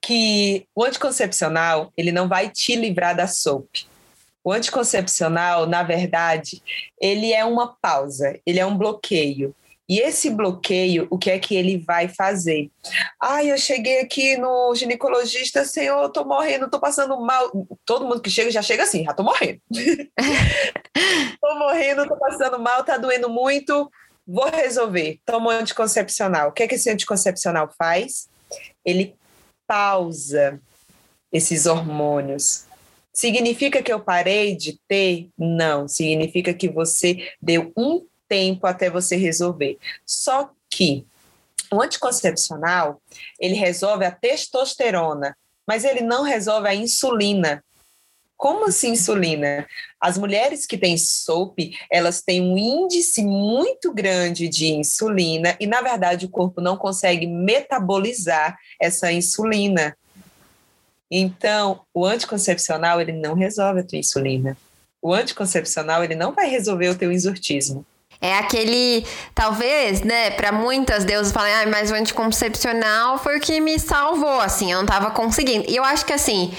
que 0.00 0.66
o 0.74 0.84
anticoncepcional 0.84 1.92
ele 1.96 2.12
não 2.12 2.28
vai 2.28 2.48
te 2.50 2.76
livrar 2.76 3.16
da 3.16 3.26
SOP. 3.26 3.86
O 4.42 4.52
anticoncepcional, 4.52 5.66
na 5.66 5.82
verdade, 5.82 6.62
ele 7.00 7.32
é 7.32 7.44
uma 7.44 7.76
pausa, 7.82 8.40
ele 8.46 8.58
é 8.58 8.64
um 8.64 8.76
bloqueio. 8.76 9.54
E 9.88 10.00
esse 10.00 10.28
bloqueio, 10.28 11.06
o 11.10 11.18
que 11.18 11.30
é 11.30 11.38
que 11.38 11.56
ele 11.56 11.78
vai 11.78 12.08
fazer? 12.08 12.70
Ah, 13.20 13.42
eu 13.42 13.56
cheguei 13.56 14.00
aqui 14.00 14.36
no 14.36 14.74
ginecologista, 14.74 15.64
senhor, 15.64 16.02
eu 16.02 16.10
tô 16.10 16.24
morrendo, 16.24 16.68
tô 16.68 16.78
passando 16.78 17.18
mal. 17.20 17.50
Todo 17.86 18.06
mundo 18.06 18.20
que 18.20 18.30
chega 18.30 18.50
já 18.50 18.60
chega 18.60 18.82
assim, 18.82 19.04
já 19.04 19.14
tô 19.14 19.22
morrendo. 19.22 19.60
tô 21.40 21.58
morrendo, 21.58 22.06
tô 22.06 22.16
passando 22.16 22.58
mal, 22.58 22.84
tá 22.84 22.98
doendo 22.98 23.30
muito 23.30 23.90
vou 24.28 24.50
resolver, 24.50 25.18
toma 25.24 25.48
um 25.48 25.50
anticoncepcional. 25.50 26.50
O 26.50 26.52
que, 26.52 26.62
é 26.62 26.68
que 26.68 26.74
esse 26.74 26.90
anticoncepcional 26.90 27.72
faz? 27.78 28.28
Ele 28.84 29.16
pausa 29.66 30.60
esses 31.32 31.64
hormônios. 31.64 32.64
Significa 33.10 33.82
que 33.82 33.92
eu 33.92 33.98
parei 33.98 34.54
de 34.54 34.78
ter? 34.86 35.30
Não, 35.36 35.88
significa 35.88 36.52
que 36.52 36.68
você 36.68 37.32
deu 37.40 37.72
um 37.74 38.06
tempo 38.28 38.66
até 38.66 38.90
você 38.90 39.16
resolver. 39.16 39.78
Só 40.06 40.50
que 40.70 41.06
o 41.72 41.80
anticoncepcional, 41.80 43.00
ele 43.40 43.54
resolve 43.54 44.04
a 44.04 44.10
testosterona, 44.10 45.36
mas 45.66 45.84
ele 45.84 46.02
não 46.02 46.22
resolve 46.22 46.68
a 46.68 46.74
insulina. 46.74 47.64
Como 48.38 48.68
assim 48.68 48.92
insulina? 48.92 49.66
As 50.00 50.16
mulheres 50.16 50.64
que 50.64 50.78
têm 50.78 50.96
SOP, 50.96 51.76
elas 51.90 52.22
têm 52.22 52.40
um 52.40 52.56
índice 52.56 53.24
muito 53.24 53.92
grande 53.92 54.48
de 54.48 54.68
insulina 54.68 55.56
e, 55.58 55.66
na 55.66 55.82
verdade, 55.82 56.26
o 56.26 56.28
corpo 56.28 56.60
não 56.60 56.76
consegue 56.76 57.26
metabolizar 57.26 58.56
essa 58.80 59.10
insulina. 59.10 59.96
Então, 61.10 61.80
o 61.92 62.06
anticoncepcional, 62.06 63.00
ele 63.00 63.12
não 63.12 63.34
resolve 63.34 63.80
a 63.80 63.84
tua 63.84 63.98
insulina. 63.98 64.56
O 65.02 65.12
anticoncepcional, 65.12 66.04
ele 66.04 66.14
não 66.14 66.32
vai 66.32 66.48
resolver 66.48 66.90
o 66.90 66.96
teu 66.96 67.10
exortismo. 67.10 67.84
É 68.20 68.36
aquele, 68.36 69.06
talvez, 69.32 70.00
né, 70.02 70.30
para 70.30 70.50
muitas 70.50 71.04
deusas 71.04 71.32
falam, 71.32 71.50
ah, 71.62 71.66
mas 71.68 71.90
o 71.92 71.94
anticoncepcional 71.94 73.16
foi 73.18 73.38
o 73.38 73.40
que 73.40 73.60
me 73.60 73.78
salvou, 73.78 74.40
assim, 74.40 74.72
eu 74.72 74.78
não 74.78 74.86
tava 74.86 75.12
conseguindo. 75.12 75.64
E 75.68 75.76
eu 75.76 75.84
acho 75.84 76.04
que, 76.04 76.12
assim, 76.12 76.52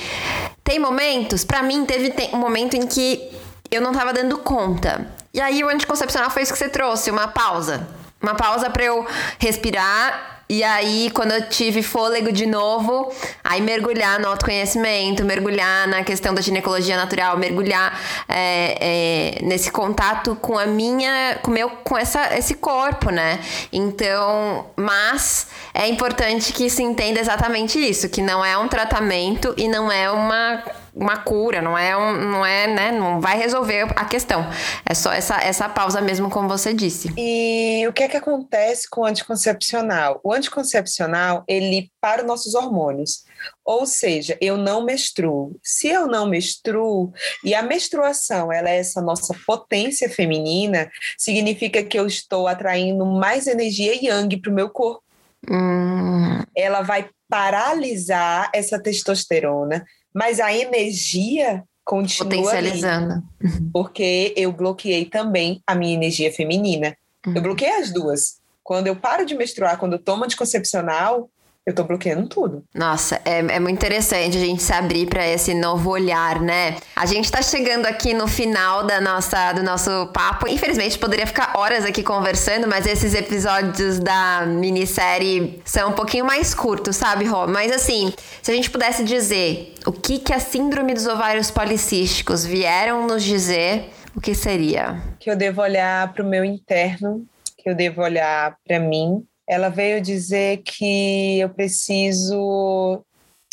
tem 0.63 0.79
momentos, 0.79 1.43
para 1.43 1.61
mim, 1.61 1.85
teve 1.85 2.13
um 2.31 2.37
momento 2.37 2.75
em 2.75 2.87
que 2.87 3.29
eu 3.69 3.81
não 3.81 3.91
tava 3.91 4.13
dando 4.13 4.37
conta. 4.37 5.11
E 5.33 5.41
aí 5.41 5.63
o 5.63 5.69
anticoncepcional 5.69 6.29
foi 6.29 6.43
isso 6.43 6.53
que 6.53 6.59
você 6.59 6.69
trouxe, 6.69 7.11
uma 7.11 7.27
pausa. 7.27 7.87
Uma 8.21 8.35
pausa 8.35 8.69
para 8.69 8.83
eu 8.83 9.05
respirar 9.37 10.38
e 10.51 10.63
aí, 10.63 11.11
quando 11.13 11.31
eu 11.31 11.47
tive 11.47 11.83
fôlego 11.83 12.31
de 12.31 12.47
novo, 12.47 13.13
aí 13.43 13.61
mergulhar 13.61 14.19
no 14.19 14.29
autoconhecimento, 14.29 15.23
mergulhar 15.23 15.87
na 15.87 16.03
questão 16.03 16.33
da 16.33 16.41
ginecologia 16.41 16.97
natural, 16.97 17.37
mergulhar 17.37 17.99
é, 18.27 19.37
é, 19.39 19.45
nesse 19.45 19.71
contato 19.71 20.35
com 20.35 20.57
a 20.57 20.65
minha, 20.65 21.37
com 21.43 21.51
meu, 21.51 21.69
com 21.69 21.95
essa, 21.95 22.35
esse 22.35 22.55
corpo, 22.55 23.11
né? 23.11 23.39
Então, 23.71 24.65
mas 24.75 25.45
é 25.71 25.87
importante 25.87 26.51
que 26.51 26.67
se 26.67 26.81
entenda 26.81 27.19
exatamente 27.19 27.77
isso, 27.77 28.09
que 28.09 28.19
não 28.23 28.43
é 28.43 28.57
um 28.57 28.67
tratamento 28.67 29.53
e 29.55 29.67
não 29.67 29.91
é 29.91 30.09
uma 30.09 30.63
uma 30.93 31.17
cura, 31.17 31.61
não 31.61 31.77
é, 31.77 31.95
um, 31.95 32.31
não 32.31 32.45
é, 32.45 32.67
né, 32.67 32.91
não 32.91 33.19
vai 33.19 33.37
resolver 33.37 33.87
a 33.95 34.05
questão. 34.05 34.45
É 34.85 34.93
só 34.93 35.11
essa, 35.11 35.37
essa 35.41 35.69
pausa 35.69 36.01
mesmo, 36.01 36.29
como 36.29 36.47
você 36.47 36.73
disse. 36.73 37.13
E 37.17 37.85
o 37.87 37.93
que 37.93 38.03
é 38.03 38.07
que 38.07 38.17
acontece 38.17 38.89
com 38.89 39.01
o 39.01 39.05
anticoncepcional? 39.05 40.19
O 40.23 40.33
anticoncepcional, 40.33 41.43
ele 41.47 41.91
para 42.01 42.21
os 42.21 42.27
nossos 42.27 42.55
hormônios. 42.55 43.23
Ou 43.63 43.85
seja, 43.85 44.37
eu 44.41 44.57
não 44.57 44.83
menstruo. 44.83 45.57
Se 45.63 45.87
eu 45.87 46.07
não 46.07 46.27
menstruo, 46.27 47.13
e 47.43 47.53
a 47.53 47.61
menstruação 47.61 48.51
ela 48.51 48.69
é 48.69 48.77
essa 48.77 49.01
nossa 49.01 49.33
potência 49.45 50.09
feminina, 50.09 50.89
significa 51.17 51.83
que 51.83 51.97
eu 51.99 52.07
estou 52.07 52.47
atraindo 52.47 53.05
mais 53.05 53.47
energia 53.47 53.93
yang 53.95 54.37
para 54.37 54.51
o 54.51 54.55
meu 54.55 54.69
corpo. 54.69 55.03
Hum. 55.49 56.41
Ela 56.55 56.81
vai 56.81 57.09
paralisar 57.29 58.49
essa 58.53 58.81
testosterona, 58.81 59.85
mas 60.19 60.41
a 60.41 60.53
energia 60.53 61.63
continua 61.85 62.29
potencializando. 62.29 63.23
Ali, 63.39 63.69
porque 63.71 64.33
eu 64.35 64.51
bloqueei 64.51 65.05
também 65.05 65.63
a 65.65 65.73
minha 65.73 65.93
energia 65.93 66.29
feminina. 66.29 66.97
Uhum. 67.25 67.35
Eu 67.35 67.41
bloqueei 67.41 67.71
as 67.71 67.93
duas. 67.93 68.41
Quando 68.61 68.87
eu 68.87 68.97
paro 68.97 69.25
de 69.25 69.33
menstruar, 69.33 69.77
quando 69.77 69.93
eu 69.93 69.99
tomo 69.99 70.25
anticoncepcional, 70.25 71.29
eu 71.65 71.75
tô 71.75 71.83
bloqueando 71.83 72.27
tudo. 72.27 72.63
Nossa, 72.73 73.21
é, 73.23 73.39
é 73.39 73.59
muito 73.59 73.75
interessante 73.75 74.37
a 74.37 74.39
gente 74.39 74.61
se 74.61 74.73
abrir 74.73 75.07
para 75.07 75.27
esse 75.27 75.53
novo 75.53 75.89
olhar, 75.91 76.41
né? 76.41 76.77
A 76.95 77.05
gente 77.05 77.31
tá 77.31 77.41
chegando 77.41 77.85
aqui 77.85 78.13
no 78.13 78.27
final 78.27 78.85
da 78.85 78.99
nossa, 78.99 79.53
do 79.53 79.61
nosso 79.61 80.07
papo. 80.07 80.47
Infelizmente, 80.47 80.97
poderia 80.97 81.27
ficar 81.27 81.53
horas 81.55 81.85
aqui 81.85 82.01
conversando, 82.01 82.67
mas 82.67 82.87
esses 82.87 83.13
episódios 83.13 83.99
da 83.99 84.45
minissérie 84.47 85.61
são 85.63 85.91
um 85.91 85.93
pouquinho 85.93 86.25
mais 86.25 86.55
curtos, 86.55 86.95
sabe, 86.95 87.25
Rô? 87.25 87.45
Mas 87.45 87.71
assim, 87.71 88.13
se 88.41 88.51
a 88.51 88.53
gente 88.55 88.69
pudesse 88.69 89.03
dizer 89.03 89.75
o 89.85 89.91
que, 89.91 90.19
que 90.19 90.33
a 90.33 90.39
síndrome 90.39 90.93
dos 90.93 91.05
ovários 91.07 91.51
policísticos 91.51 92.45
vieram 92.45 93.05
nos 93.05 93.23
dizer, 93.23 93.89
o 94.15 94.21
que 94.21 94.33
seria? 94.33 95.01
Que 95.19 95.29
eu 95.29 95.35
devo 95.35 95.61
olhar 95.61 96.11
para 96.13 96.23
o 96.23 96.27
meu 96.27 96.43
interno, 96.43 97.25
que 97.57 97.69
eu 97.69 97.75
devo 97.75 98.01
olhar 98.01 98.55
para 98.65 98.79
mim, 98.79 99.23
ela 99.49 99.69
veio 99.69 99.99
dizer 99.99 100.57
que 100.57 101.39
eu 101.39 101.49
preciso 101.49 103.03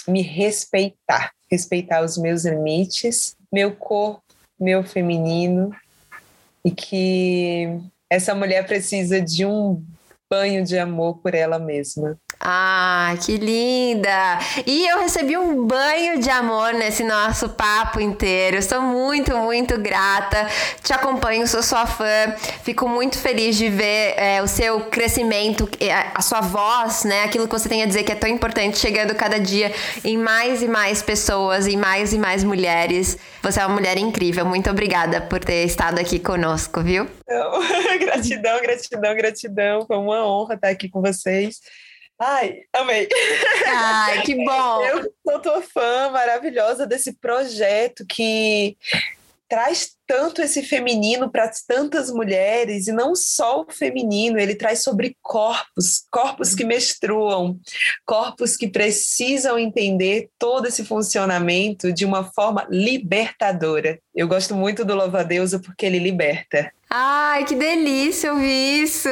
me 0.07 0.21
respeitar, 0.21 1.33
respeitar 1.51 2.05
os 2.05 2.19
meus 2.19 2.45
limites, 2.45 3.35
meu 3.51 3.75
corpo, 3.75 4.23
meu 4.61 4.85
feminino, 4.85 5.75
e 6.63 6.71
que 6.71 7.81
essa 8.11 8.35
mulher 8.35 8.67
precisa 8.67 9.23
de 9.23 9.47
um 9.47 9.83
banho 10.31 10.65
de 10.65 10.79
amor 10.79 11.19
por 11.19 11.35
ela 11.35 11.59
mesma. 11.59 12.19
Ah, 12.41 13.15
que 13.25 13.37
linda! 13.37 14.39
E 14.67 14.87
eu 14.87 14.99
recebi 14.99 15.37
um 15.37 15.67
banho 15.67 16.21
de 16.21 16.29
amor 16.29 16.75
nesse 16.75 17.03
nosso 17.03 17.49
papo 17.51 18.01
inteiro. 18.01 18.57
Estou 18.57 18.83
muito, 18.83 19.37
muito 19.39 19.79
grata. 19.79 20.47
Te 20.83 20.93
acompanho, 20.93 21.47
sou 21.47 21.63
sua 21.63 21.87
fã. 21.87 22.35
Fico 22.63 22.89
muito 22.89 23.19
feliz 23.19 23.57
de 23.57 23.69
ver 23.69 24.15
é, 24.17 24.43
o 24.43 24.47
seu 24.47 24.81
crescimento, 24.83 25.69
a 26.15 26.21
sua 26.21 26.41
voz, 26.41 27.05
né? 27.05 27.25
Aquilo 27.25 27.49
que 27.49 27.59
você 27.59 27.69
tem 27.69 27.83
a 27.83 27.87
dizer 27.87 28.03
que 28.03 28.13
é 28.13 28.17
tão 28.17 28.29
importante, 28.29 28.79
chegando 28.79 29.15
cada 29.15 29.41
dia 29.41 29.73
em 30.05 30.19
mais 30.19 30.63
e 30.63 30.69
mais 30.69 31.03
pessoas, 31.03 31.67
em 31.67 31.77
mais 31.77 32.13
e 32.13 32.19
mais 32.19 32.45
mulheres. 32.45 33.17
Você 33.43 33.61
é 33.61 33.67
uma 33.67 33.75
mulher 33.75 33.97
incrível. 33.97 34.45
Muito 34.45 34.69
obrigada 34.69 35.21
por 35.21 35.41
ter 35.41 35.65
estado 35.65 35.99
aqui 35.99 36.19
conosco, 36.19 36.83
viu? 36.83 37.09
gratidão, 37.99 38.61
gratidão, 38.61 39.15
gratidão. 39.15 39.87
Foi 39.87 39.97
uma 39.97 40.16
honra 40.25 40.55
estar 40.55 40.69
aqui 40.69 40.89
com 40.89 41.01
vocês. 41.01 41.61
Ai, 42.19 42.61
amei. 42.73 43.09
Ai, 43.67 44.23
que 44.23 44.35
bom. 44.35 44.83
Eu 44.83 45.13
sou 45.27 45.41
tua 45.41 45.61
fã 45.61 46.11
maravilhosa 46.11 46.87
desse 46.87 47.13
projeto 47.13 48.07
que 48.09 48.77
traz 49.49 49.95
tanto 50.07 50.43
esse 50.43 50.63
feminino 50.63 51.31
para 51.31 51.51
tantas 51.67 52.11
mulheres, 52.11 52.87
e 52.87 52.93
não 52.93 53.15
só 53.15 53.63
o 53.63 53.71
feminino, 53.71 54.39
ele 54.39 54.55
traz 54.55 54.83
sobre 54.83 55.17
corpos, 55.23 56.05
corpos 56.11 56.55
que 56.55 56.65
menstruam, 56.65 57.59
corpos 58.05 58.57
que 58.57 58.69
precisam 58.69 59.59
entender 59.59 60.31
todo 60.39 60.67
esse 60.67 60.85
funcionamento 60.85 61.93
de 61.93 62.05
uma 62.05 62.25
forma 62.33 62.67
libertadora. 62.71 63.99
Eu 64.15 64.27
gosto 64.29 64.55
muito 64.55 64.85
do 64.85 64.95
Louva 64.95 65.25
Deusa 65.25 65.59
porque 65.59 65.87
ele 65.87 65.99
liberta. 65.99 66.73
Ai, 66.89 67.45
que 67.45 67.55
delícia 67.57 68.33
ouvir 68.33 68.85
isso! 68.85 69.09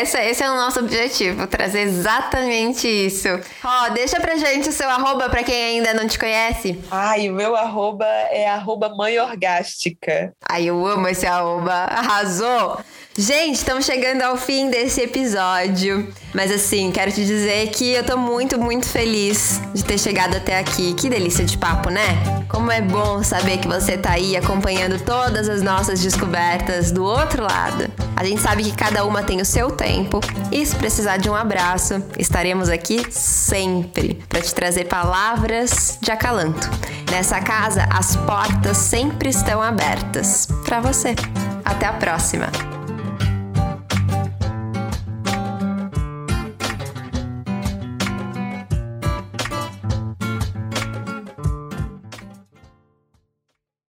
Esse, 0.00 0.18
esse 0.18 0.42
é 0.42 0.50
o 0.50 0.54
nosso 0.54 0.80
objetivo, 0.80 1.46
trazer 1.46 1.80
exatamente 1.80 2.88
isso. 2.88 3.28
Ó, 3.62 3.86
oh, 3.86 3.90
deixa 3.92 4.18
pra 4.18 4.36
gente 4.36 4.70
o 4.70 4.72
seu 4.72 4.88
arroba 4.88 5.28
pra 5.28 5.42
quem 5.42 5.54
ainda 5.54 5.92
não 5.92 6.08
te 6.08 6.18
conhece. 6.18 6.78
Ai, 6.90 7.28
o 7.28 7.34
meu 7.34 7.54
arroba 7.54 8.06
é 8.06 8.48
arroba 8.48 8.88
mãe 8.88 9.18
orgástica. 9.20 10.32
Ai, 10.48 10.64
eu 10.64 10.86
amo 10.86 11.08
esse 11.08 11.26
arroba. 11.26 11.72
Arrasou! 11.72 12.80
Gente, 13.18 13.56
estamos 13.56 13.84
chegando 13.84 14.22
ao 14.22 14.36
fim 14.36 14.70
desse 14.70 15.02
episódio. 15.02 16.10
Mas 16.32 16.50
assim, 16.50 16.90
quero 16.92 17.10
te 17.10 17.24
dizer 17.24 17.68
que 17.70 17.90
eu 17.92 18.04
tô 18.04 18.16
muito, 18.16 18.58
muito 18.58 18.86
feliz 18.86 19.60
de 19.74 19.84
ter 19.84 19.98
chegado 19.98 20.36
até 20.36 20.58
aqui. 20.58 20.94
Que 20.94 21.08
delícia 21.08 21.44
de 21.44 21.58
papo, 21.58 21.90
né? 21.90 22.44
Como 22.48 22.70
é 22.70 22.80
bom 22.80 23.22
saber 23.22 23.58
que 23.58 23.68
você 23.68 23.96
tá 23.96 24.12
aí 24.12 24.36
acompanhando 24.36 25.00
todas 25.04 25.48
as 25.48 25.62
nossas 25.62 26.00
descobertas 26.00 26.90
do 26.92 27.04
outro 27.04 27.42
lado. 27.42 27.90
A 28.16 28.24
gente 28.24 28.40
sabe 28.40 28.62
que 28.62 28.72
cada 28.72 29.04
uma 29.04 29.22
tem 29.22 29.40
o 29.40 29.44
seu 29.44 29.70
tempo 29.70 30.20
e 30.52 30.64
se 30.64 30.76
precisar 30.76 31.16
de 31.16 31.30
um 31.30 31.34
abraço, 31.34 32.02
estaremos 32.18 32.68
aqui 32.68 33.04
sempre 33.10 34.22
para 34.28 34.40
te 34.40 34.54
trazer 34.54 34.84
palavras 34.84 35.98
de 36.00 36.10
acalanto. 36.10 36.68
Nessa 37.10 37.40
casa, 37.40 37.88
as 37.90 38.14
portas 38.16 38.76
sempre 38.76 39.30
estão 39.30 39.62
abertas 39.62 40.46
para 40.64 40.80
você. 40.80 41.14
Até 41.64 41.86
a 41.86 41.92
próxima! 41.94 42.79